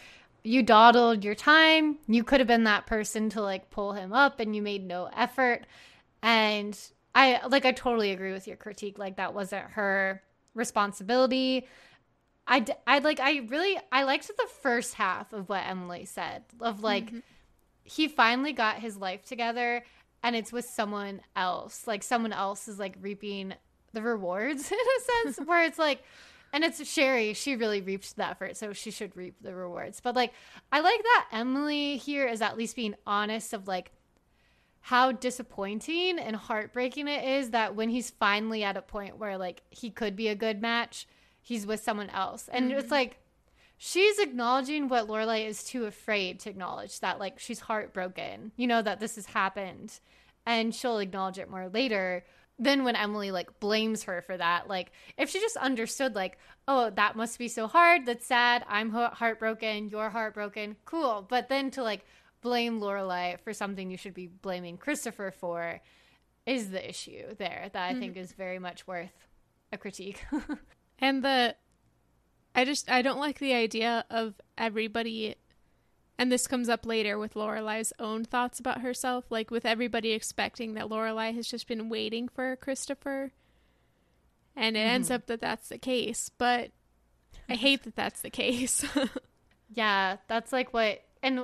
[0.42, 1.98] you dawdled your time.
[2.06, 5.10] You could have been that person to like pull him up, and you made no
[5.14, 5.64] effort.
[6.22, 6.78] And
[7.14, 8.98] I like I totally agree with your critique.
[8.98, 10.22] Like that wasn't her
[10.54, 11.66] responsibility.
[12.46, 16.82] I I like I really I liked the first half of what Emily said of
[16.82, 17.18] like mm-hmm.
[17.84, 19.84] he finally got his life together
[20.22, 21.86] and it's with someone else.
[21.86, 23.54] Like someone else is like reaping
[23.92, 26.02] the rewards in a sense where it's like
[26.50, 30.00] and it's Sherry, she really reaped the effort, so she should reap the rewards.
[30.00, 30.32] But like
[30.72, 33.92] I like that Emily here is at least being honest of like
[34.88, 39.60] how disappointing and heartbreaking it is that when he's finally at a point where like
[39.68, 41.06] he could be a good match,
[41.42, 42.48] he's with someone else.
[42.50, 42.92] And it's mm-hmm.
[42.92, 43.18] like
[43.76, 48.80] she's acknowledging what Lorelai is too afraid to acknowledge that like she's heartbroken, you know,
[48.80, 50.00] that this has happened.
[50.46, 52.24] And she'll acknowledge it more later.
[52.58, 56.88] Then when Emily like blames her for that, like if she just understood like, oh,
[56.96, 61.26] that must be so hard, that's sad, I'm heartbroken, you're heartbroken, cool.
[61.28, 62.06] But then to like
[62.40, 65.80] blame Lorelai for something you should be blaming Christopher for
[66.46, 68.22] is the issue there that I think mm-hmm.
[68.22, 69.12] is very much worth
[69.72, 70.24] a critique.
[71.00, 71.54] And the
[72.56, 75.36] I just I don't like the idea of everybody
[76.18, 80.74] and this comes up later with Lorelai's own thoughts about herself, like with everybody expecting
[80.74, 83.30] that Lorelai has just been waiting for Christopher.
[84.56, 85.14] And it ends mm-hmm.
[85.14, 86.72] up that that's the case, but
[87.48, 88.84] I hate that that's the case.
[89.74, 91.40] Yeah, that's like what and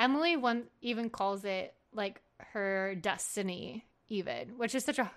[0.00, 5.10] Emily one even calls it like her destiny even, which is such a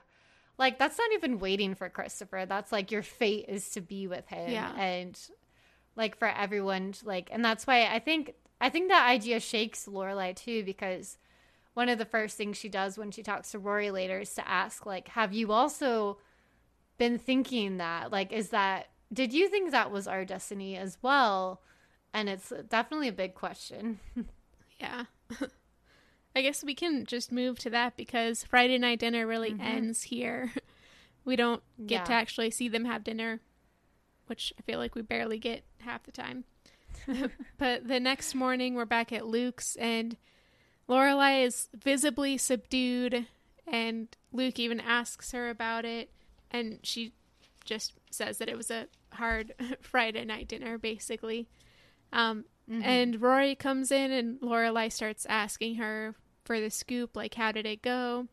[0.57, 2.45] like that's not even waiting for Christopher.
[2.47, 4.71] That's like your fate is to be with him Yeah.
[4.77, 5.19] and
[5.95, 10.36] like for everyone like and that's why I think I think that idea shakes Lorelai
[10.36, 11.17] too because
[11.73, 14.47] one of the first things she does when she talks to Rory later is to
[14.47, 16.17] ask like have you also
[16.97, 21.61] been thinking that like is that did you think that was our destiny as well
[22.13, 23.99] And it's definitely a big question.
[24.84, 25.05] Yeah.
[26.36, 29.59] I guess we can just move to that because Friday night dinner really Mhm.
[29.61, 30.51] ends here.
[31.25, 33.39] We don't get to actually see them have dinner,
[34.27, 36.43] which I feel like we barely get half the time.
[37.57, 40.17] but the next morning, we're back at Luke's, and
[40.89, 43.25] Lorelai is visibly subdued,
[43.65, 46.11] and Luke even asks her about it,
[46.51, 47.13] and she
[47.63, 51.47] just says that it was a hard Friday night dinner, basically.
[52.11, 52.84] Um, Mhm.
[52.84, 57.66] and Rory comes in and Lorelai starts asking her for the scoop, like how did
[57.66, 58.28] it go?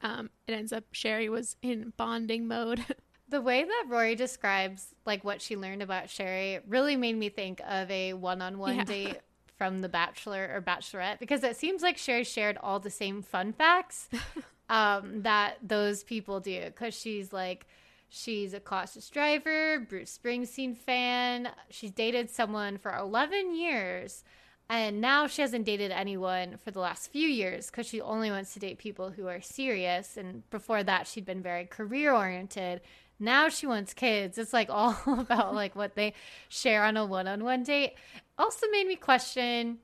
[0.00, 2.84] Um, it ends up Sherry was in bonding mode.
[3.28, 7.62] The way that Rory describes like what she learned about Sherry really made me think
[7.66, 8.84] of a one-on-one Yeah.
[8.84, 9.20] date
[9.56, 13.54] from The Bachelor or Bachelorette because it seems like Sherry shared all the same fun
[13.54, 14.10] facts
[14.68, 16.60] um, that those people do.
[16.66, 17.64] Because she's like,
[18.12, 21.48] she's a cautious driver, Bruce Springsteen fan.
[21.70, 24.22] She's dated someone for 11 years.
[24.68, 28.54] And now she hasn't dated anyone for the last few years because she only wants
[28.54, 30.16] to date people who are serious.
[30.16, 32.80] And before that, she'd been very career oriented.
[33.18, 34.38] Now she wants kids.
[34.38, 36.14] It's like all about like what they
[36.48, 37.94] share on a one-on-one date.
[38.38, 39.78] Also made me question.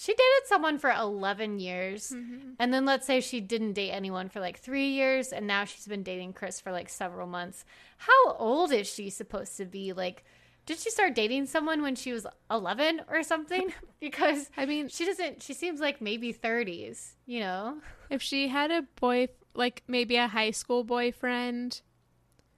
[0.00, 2.14] She dated someone for 11 years.
[2.60, 5.86] And then let's say she didn't date anyone for like three years, and now she's
[5.88, 7.64] been dating Chris for like several months.
[7.98, 9.92] How old is she supposed to be?
[9.92, 10.24] Like,
[10.66, 13.72] did she start dating someone when she was 11 or something?
[14.00, 17.78] because I mean, she doesn't, she seems like maybe 30s, you know?
[18.10, 21.82] if she had a boy, like maybe a high school boyfriend,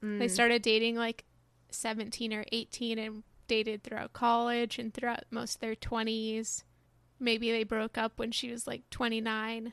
[0.03, 0.31] they Mm.
[0.31, 1.25] started dating like
[1.71, 6.65] 17 or 18 and dated throughout college and throughout most of their 20s.
[7.21, 9.73] Maybe they broke up when she was like 29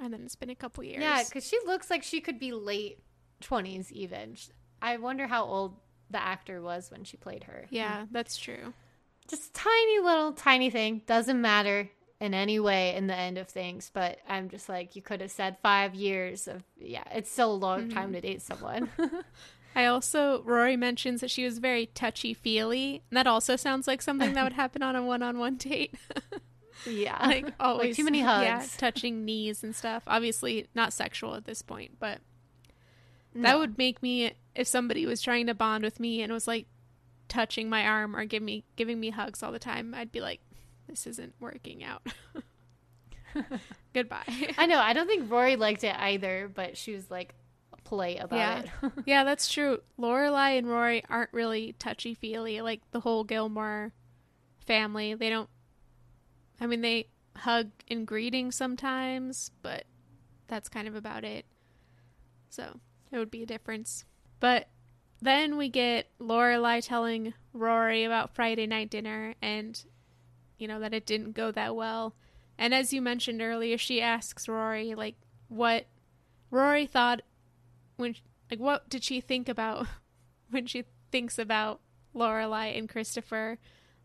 [0.00, 1.00] and then it's been a couple years.
[1.00, 2.98] Yeah, because she looks like she could be late
[3.42, 4.36] 20s even.
[4.82, 5.76] I wonder how old
[6.10, 7.66] the actor was when she played her.
[7.70, 8.72] Yeah, that's true.
[9.28, 11.90] just tiny little tiny thing doesn't matter
[12.20, 15.30] in any way in the end of things but i'm just like you could have
[15.30, 17.90] said five years of yeah it's still a long mm-hmm.
[17.90, 18.88] time to date someone
[19.76, 23.02] I also Rory mentions that she was very touchy feely.
[23.12, 25.94] That also sounds like something that would happen on a one on one date.
[26.84, 28.76] yeah like always too many Yeah, hugs.
[28.76, 30.02] touching knees and stuff.
[30.06, 32.18] Obviously not sexual at this point, but
[33.34, 36.66] that would make me if somebody was trying to bond with me and was like
[37.28, 40.40] touching my arm or give me giving me hugs all the time, I'd be like,
[40.88, 42.06] This isn't working out.
[43.92, 44.54] Goodbye.
[44.56, 47.34] i know i don't think rory liked it either but she was like
[47.84, 48.62] polite about Yeah.
[48.82, 49.78] it yeah, that's true.
[49.98, 53.92] Lorelai and Rory aren't really touchy feely like the whole Gilmore
[54.66, 55.14] family.
[55.14, 55.48] They don't.
[56.60, 59.84] I mean, they hug in greetings sometimes, but
[60.48, 61.44] that's kind of about it.
[62.48, 62.80] So
[63.10, 64.04] it would be a difference.
[64.40, 64.68] But
[65.20, 69.82] then we get Lorelai telling Rory about Friday night dinner and
[70.58, 72.14] you know that it didn't go that well.
[72.58, 75.16] And as you mentioned earlier, she asks Rory like
[75.48, 75.86] what
[76.50, 77.22] Rory thought
[77.96, 78.14] when
[78.50, 79.86] like what did she think about
[80.50, 81.80] when she thinks about
[82.14, 83.58] Lorelai and Christopher?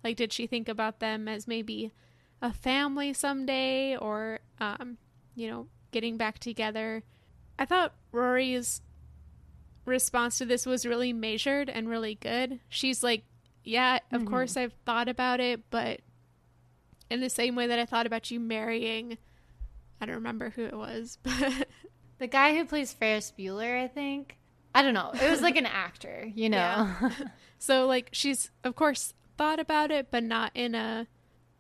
[0.04, 1.92] Like did she think about them as maybe
[2.42, 4.98] a family someday or um
[5.36, 7.04] you know getting back together?
[7.60, 8.82] I thought Rory's
[9.86, 12.60] response to this was really measured and really good.
[12.70, 13.24] She's like,
[13.64, 14.28] "Yeah, of Mhm.
[14.28, 16.02] course I've thought about it, but
[17.10, 19.18] in the same way that I thought about you marrying
[20.00, 21.68] I don't remember who it was, but
[22.18, 24.38] the guy who plays ferris bueller i think
[24.76, 27.10] i don't know it was like an actor you know Yeah.
[27.60, 31.08] So like she's of course thought about it, but not in a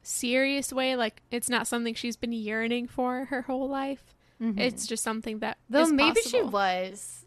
[0.02, 0.96] serious way.
[0.96, 4.16] Like it's not something she's been yearning for her whole life.
[4.44, 7.26] It's just something that Though maybe she was.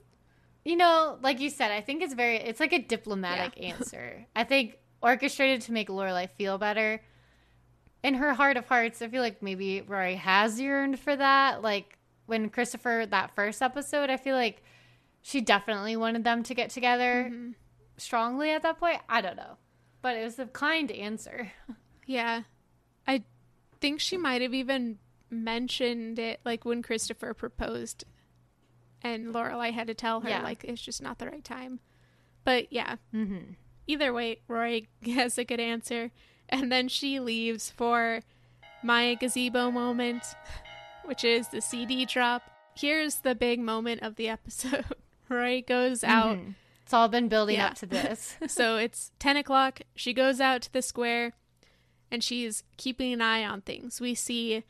[0.64, 4.26] You know, like you said, I think it's very it's like a diplomatic answer.
[4.34, 7.00] I think orchestrated to make Lorelai feel better.
[8.02, 11.62] In her heart of hearts, I feel like maybe Rory has yearned for that.
[11.62, 11.96] Like
[12.26, 14.62] when Christopher that first episode, I feel like
[15.22, 17.50] she definitely wanted them to get together Mm-hmm.
[17.96, 18.98] strongly at that point.
[19.08, 19.56] I don't know.
[20.02, 21.52] But it was a kind answer.
[22.06, 22.42] Yeah,
[23.06, 23.22] I
[23.80, 24.98] think she might have even
[25.30, 28.04] mentioned it like when Christopher proposed,
[29.02, 30.42] and Lorelai had to tell her Yeah.
[30.42, 31.80] like it's just not the right time.
[32.44, 33.52] But yeah, Mm-hmm.
[33.86, 36.10] either way, Rory has a good answer.
[36.48, 38.20] And then she leaves for
[38.82, 40.22] my gazebo moment,
[41.04, 42.42] which is the CD drop.
[42.76, 44.84] Here's the big moment of the episode.
[45.28, 46.38] Rory goes out.
[46.82, 47.68] It's all been building Yeah.
[47.68, 48.36] up to this.
[48.46, 49.80] so it's 10 o'clock.
[49.94, 51.32] She goes out to the square
[52.14, 54.00] and she's keeping an eye on things.
[54.00, 54.62] We see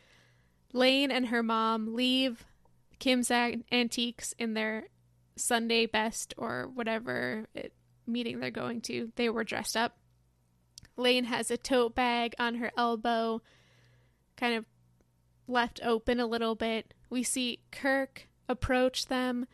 [0.72, 2.44] Lane and her mom leave
[2.98, 4.84] Kim's An- Antiques in their
[5.36, 7.74] Sunday best or whatever it,
[8.06, 9.12] meeting they're going to.
[9.16, 9.98] They were dressed up.
[10.96, 13.42] Lane has a tote bag on her elbow,
[14.36, 14.64] kind of
[15.46, 16.94] left open a little bit.
[17.10, 19.46] We see Kirk approach them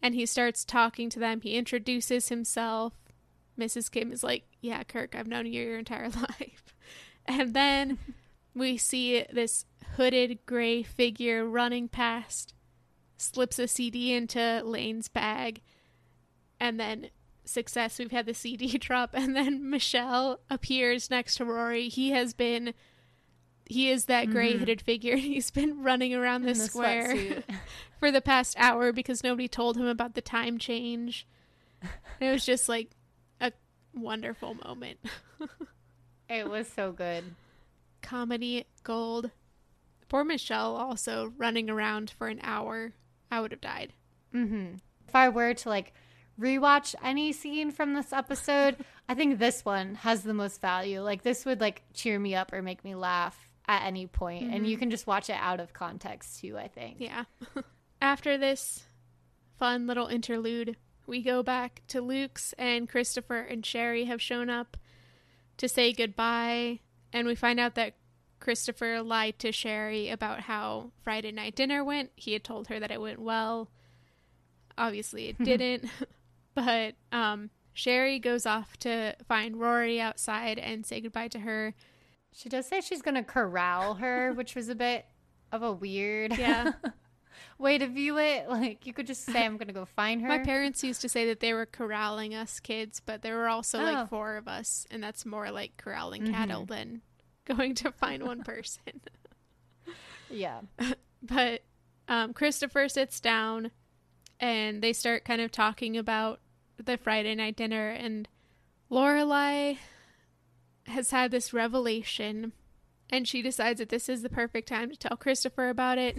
[0.00, 1.42] and he starts talking to them.
[1.42, 2.94] He introduces himself.
[3.58, 3.90] Mrs.
[3.90, 6.08] Kim is like, Yeah, Kirk, I've known you your entire
[6.40, 6.63] life.
[7.26, 7.98] And then
[8.54, 9.64] we see this
[9.96, 12.54] hooded gray figure running past,
[13.16, 15.60] slips a CD into Lane's bag,
[16.60, 17.10] and then
[17.44, 17.98] success.
[17.98, 21.88] We've had the CD drop, and then Michel appears next to Rory.
[21.88, 22.74] He has been.
[23.66, 24.58] He is that gray mm-hmm.
[24.58, 25.16] hooded figure.
[25.16, 27.42] He's been running around the the square
[27.98, 31.26] for the past hour because nobody told him about the time change.
[32.20, 32.90] it was just like
[33.40, 33.52] a
[33.94, 34.98] wonderful moment.
[36.28, 37.24] It was so good.
[38.02, 39.30] Comedy gold.
[40.08, 42.92] Poor Michel also running around for an hour.
[43.30, 43.92] I would have died.
[44.34, 44.76] Mm-hmm.
[45.08, 45.92] If I were to like
[46.40, 48.76] rewatch any scene from this episode,
[49.08, 51.00] I think this one has the most value.
[51.00, 54.66] Like this would like cheer me up or make me laugh at any point, and
[54.66, 56.58] you can just watch it out of context too.
[56.58, 56.96] I think.
[56.98, 57.24] Yeah.
[58.02, 58.86] After this
[59.58, 64.76] fun little interlude, we go back to Luke's, and Christopher and Sherry have shown up
[65.58, 66.80] to say goodbye.
[67.12, 67.94] And we find out that
[68.40, 72.10] Christopher lied to Sherry about how Friday night dinner went.
[72.16, 73.70] He had told her that it went well.
[74.76, 75.88] Obviously, it didn't.
[76.54, 81.74] but um, Sherry goes off to find Rory outside and say goodbye to her.
[82.32, 85.06] She does say she's gonna corral her, which was a bit
[85.52, 86.72] of a weird Yeah.
[87.58, 88.46] Way to view it.
[88.54, 91.26] Like you could just say, "I'm gonna go find her." My parents used to say
[91.26, 93.82] that they were corralling us kids, but there were also Oh.
[93.82, 97.02] like four of us, and that's more like corralling cattle than
[97.46, 99.00] going to find one person.
[100.30, 100.60] yeah.
[101.22, 101.62] but
[102.08, 103.70] um, Christopher sits down,
[104.40, 106.40] and they start kind of talking about
[106.82, 108.28] the Friday night dinner, and
[108.90, 109.78] Lorelai
[110.86, 112.52] has had this revelation,
[113.10, 116.18] and she decides that this is the perfect time to tell Christopher about it.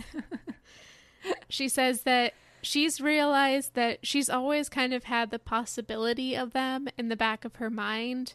[1.50, 6.88] She says that she's realized that she's always kind of had the possibility of them
[6.98, 8.34] in the back of her mind.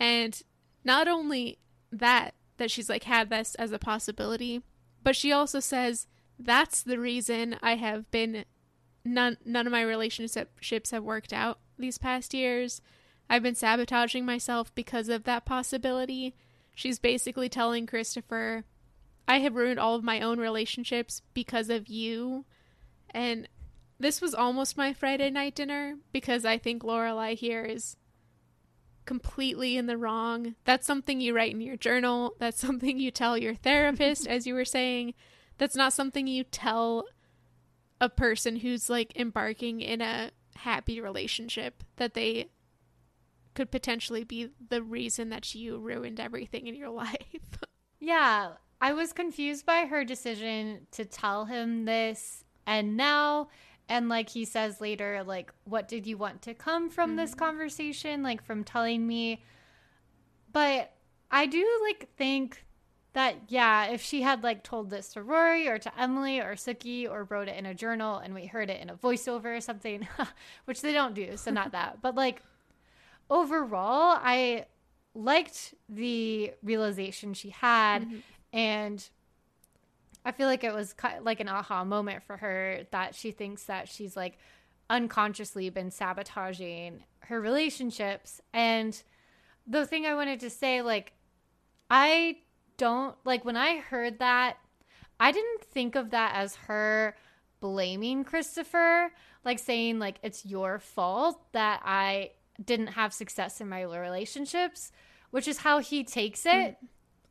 [0.00, 0.40] And
[0.84, 1.58] not only
[1.92, 4.62] that, that she's like had this as a possibility,
[5.02, 6.06] but she also says
[6.38, 8.44] that's the reason I have been
[9.04, 12.80] none none of my relationships have worked out these past years.
[13.28, 16.34] I've been sabotaging myself because of that possibility.
[16.74, 18.64] She's basically telling Christopher,
[19.26, 22.44] I have ruined all of my own relationships because of you.
[23.10, 23.48] And
[23.98, 27.96] this was almost my Friday night dinner because I think Lorelai here is
[29.06, 30.54] completely in the wrong.
[30.64, 32.34] That's something you write in your journal.
[32.38, 35.14] That's something you tell your therapist, as you were saying.
[35.58, 37.04] That's not something you tell
[38.00, 42.48] a person who's like embarking in a happy relationship that they
[43.54, 47.58] could potentially be the reason that you ruined everything in your life.
[48.00, 48.52] Yeah,
[48.84, 53.48] I was confused by her decision to tell him this and now
[53.88, 57.38] and like he says later like what did you want to come from this mm-hmm.
[57.38, 58.22] conversation?
[58.22, 59.42] like from telling me.
[60.52, 60.92] But
[61.30, 62.66] I do like think
[63.14, 67.10] that yeah, if she had like told this to Rory or to Emily or Sookie
[67.10, 70.06] or wrote it in a journal and we heard it in a voiceover or something,
[70.66, 71.98] which they don't do, so not that.
[72.02, 72.42] But like
[73.30, 74.66] overall, I
[75.14, 78.18] liked the realization she had mm-hmm.
[78.54, 79.06] And
[80.24, 83.88] I feel like it was like an aha moment for her that she thinks that
[83.88, 84.38] she's like
[84.88, 88.40] unconsciously been sabotaging her relationships.
[88.52, 89.00] And
[89.66, 91.12] the thing I wanted to say, like,
[91.90, 92.38] I
[92.76, 94.56] don't like when I heard that,
[95.18, 97.16] I didn't think of that as her
[97.60, 99.10] blaming Christopher,
[99.44, 102.30] like saying, like, it's your fault that I
[102.64, 104.92] didn't have success in my relationships,
[105.30, 106.50] which is how he takes it.
[106.50, 106.76] Mm.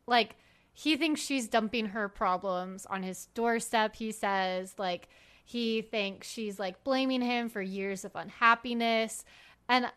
[0.05, 0.35] Like,
[0.73, 4.73] he thinks she's dumping her problems on his doorstep, he says.
[4.77, 5.07] Like,
[5.45, 9.23] he thinks she's like blaming him for years of unhappiness.
[9.69, 9.91] And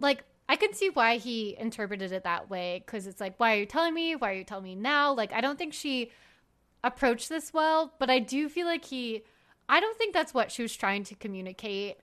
[0.00, 3.60] like, I can see why he interpreted it that way because it's like, why are
[3.60, 4.14] you telling me?
[4.14, 5.12] Why are you telling me now?
[5.12, 6.12] Like, I don't think she
[6.84, 9.22] approached this well, but I do feel like he,
[9.68, 11.96] I don't think that's what she was trying to communicate.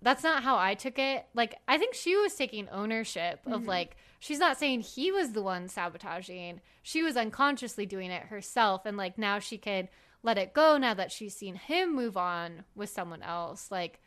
[0.00, 1.26] That's not how I took it.
[1.34, 3.68] Like, I think she was taking ownership of mm-hmm.
[3.68, 6.60] like, she's not saying he was the one sabotaging.
[6.82, 8.82] She was unconsciously doing it herself.
[8.84, 9.88] And like, now she could
[10.22, 13.70] let it go now that she's seen him move on with someone else.
[13.70, 14.00] Like,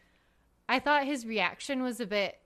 [0.69, 2.39] I thought his reaction was a bit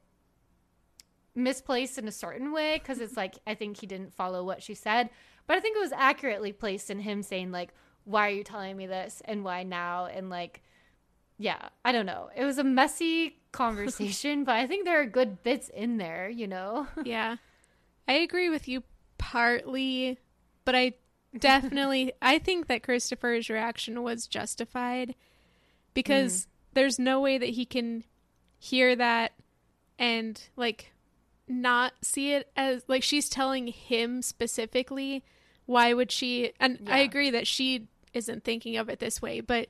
[1.35, 4.73] misplaced in a certain way because it's like I think he didn't follow what she
[4.73, 5.09] said,
[5.45, 7.73] but I think it was accurately placed in him saying like,
[8.05, 10.63] "Why are you telling me this and why now?" and like,
[11.37, 12.29] yeah, I don't know.
[12.35, 16.47] It was a messy conversation, but I think there are good bits in there, you
[16.47, 16.87] know.
[17.03, 17.37] yeah.
[18.07, 18.83] I agree with you
[19.17, 20.17] partly,
[20.65, 20.93] but I
[21.39, 25.15] definitely I think that Christopher's reaction was justified
[25.93, 26.47] because mm.
[26.73, 28.03] there's no way that he can
[28.59, 29.33] hear that
[29.99, 30.93] and like
[31.47, 35.23] not see it as like she's telling him specifically
[35.65, 36.95] why would she and yeah.
[36.95, 39.69] I agree that she isn't thinking of it this way but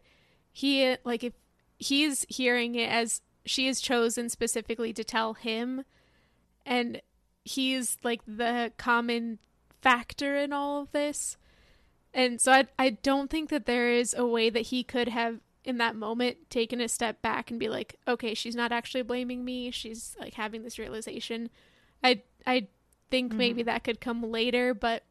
[0.52, 1.34] he like if
[1.78, 5.84] he's hearing it as she is chosen specifically to tell him
[6.66, 7.02] and
[7.48, 9.40] he's like the common
[9.82, 11.38] factor in all of this
[12.14, 15.40] and so I I don't think that there is a way that he could have
[15.64, 19.44] in that moment taken a step back and be like, okay, she's not actually blaming
[19.44, 19.70] me.
[19.70, 21.50] She's like having this realization.
[22.04, 22.68] I I
[23.12, 23.38] think mm-hmm.
[23.38, 25.04] maybe that could come later, but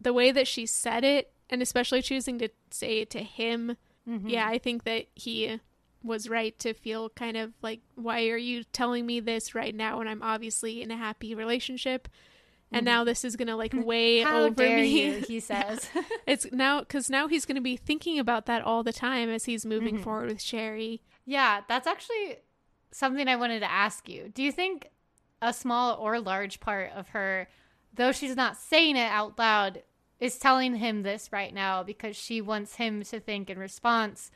[0.00, 3.76] the way that she said it and especially choosing to say it to him,
[4.08, 4.28] mm-hmm.
[4.28, 5.60] yeah, I think that he
[6.02, 9.98] was right to feel kind of like why are you telling me this right now
[9.98, 12.08] when I'm obviously in a happy relationship?
[12.72, 13.06] and now mm-hmm.
[13.08, 15.04] this is gonna like weigh How over me.
[15.04, 15.88] You, he says
[16.26, 19.66] it's now because now he's gonna be thinking about that all the time as he's
[19.66, 20.04] moving mm-hmm.
[20.04, 21.02] forward with Sherry.
[21.24, 22.38] Yeah, that's actually
[22.90, 24.30] something I wanted to ask you.
[24.34, 24.88] Do you think
[25.40, 27.48] a small or large part of her,
[27.94, 29.82] though she's not saying it out loud,
[30.18, 34.30] is telling him this right now because she wants him to think in response?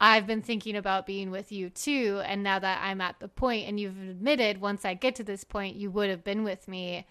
[0.00, 2.20] I've been thinking about being with you too.
[2.24, 5.44] And now that I'm at the point and you've admitted once I get to this
[5.44, 7.06] point, you would have been with me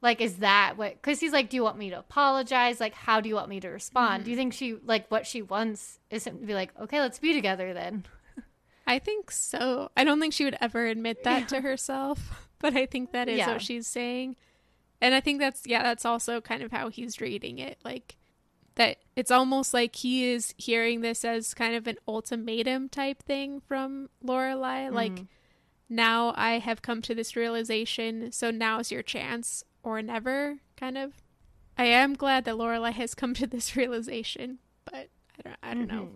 [0.00, 0.94] like, is that what?
[0.94, 2.78] Because he's like, do you want me to apologize?
[2.78, 4.18] Like, how do you want me to respond?
[4.18, 4.24] Mm-hmm.
[4.24, 7.32] Do you think she, like, what she wants is to be like, okay, let's be
[7.32, 8.04] together then?
[8.86, 9.90] I think so.
[9.96, 11.46] I don't think she would ever admit that yeah.
[11.46, 13.52] to herself, but I think that is yeah.
[13.52, 14.36] what she's saying.
[15.00, 17.78] And I think that's, yeah, that's also kind of how he's reading it.
[17.84, 18.16] Like,
[18.78, 23.60] that it's almost like he is hearing this as kind of an ultimatum type thing
[23.60, 24.86] from Lorelai.
[24.86, 24.94] Mm-hmm.
[24.94, 25.24] Like,
[25.88, 31.14] now I have come to this realization, so now's your chance or never kind of.
[31.76, 35.88] I am glad that Lorelai has come to this realization, but I don't I don't
[35.88, 35.96] mm-hmm.
[35.96, 36.08] know.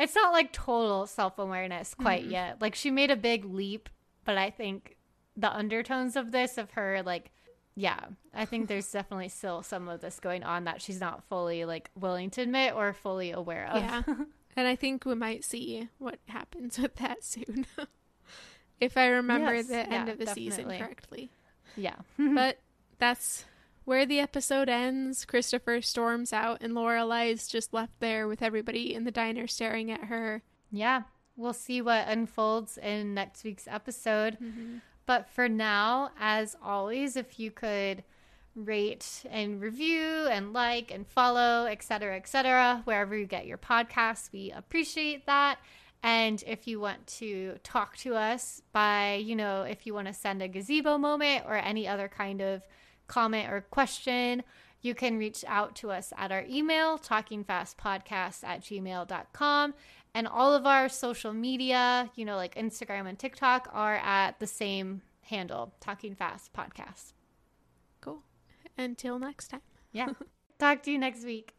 [0.00, 2.32] It's not like total self-awareness quite mm-hmm.
[2.32, 2.60] yet.
[2.60, 3.88] Like she made a big leap,
[4.24, 4.96] but I think
[5.36, 7.30] the undertones of this of her like
[7.76, 8.00] yeah,
[8.32, 11.90] I think there's definitely still some of this going on that she's not fully like
[11.94, 13.82] willing to admit or fully aware of.
[13.82, 14.02] Yeah.
[14.56, 17.66] and I think we might see what happens with that soon.
[18.80, 20.50] if I remember yes, the yeah, end of the definitely.
[20.50, 21.30] season correctly.
[21.76, 21.96] Yeah.
[22.18, 22.58] but
[22.98, 23.44] that's
[23.84, 25.24] where the episode ends.
[25.24, 29.90] Christopher storms out, and Lorelai is just left there with everybody in the diner staring
[29.90, 30.42] at her.
[30.70, 31.02] Yeah,
[31.36, 34.38] we'll see what unfolds in next week's episode.
[34.42, 34.78] Mm-hmm.
[35.06, 38.04] But for now, as always, if you could
[38.54, 44.50] rate and review and like and follow, etc., etc., wherever you get your podcasts, we
[44.50, 45.58] appreciate that.
[46.02, 50.12] And if you want to talk to us by, you know, if you want to
[50.12, 52.62] send a gazebo moment or any other kind of
[53.06, 54.42] comment or question,
[54.82, 59.74] you can reach out to us at our email, talkingfastpodcast at gmail.com.
[60.14, 64.46] And all of our social media, you know, like Instagram and TikTok, are at the
[64.46, 67.14] same handle, Talking Fast Podcast.
[68.00, 68.22] Cool.
[68.78, 69.62] Until next time.
[69.92, 70.08] Yeah.
[70.58, 71.54] Talk to you next week.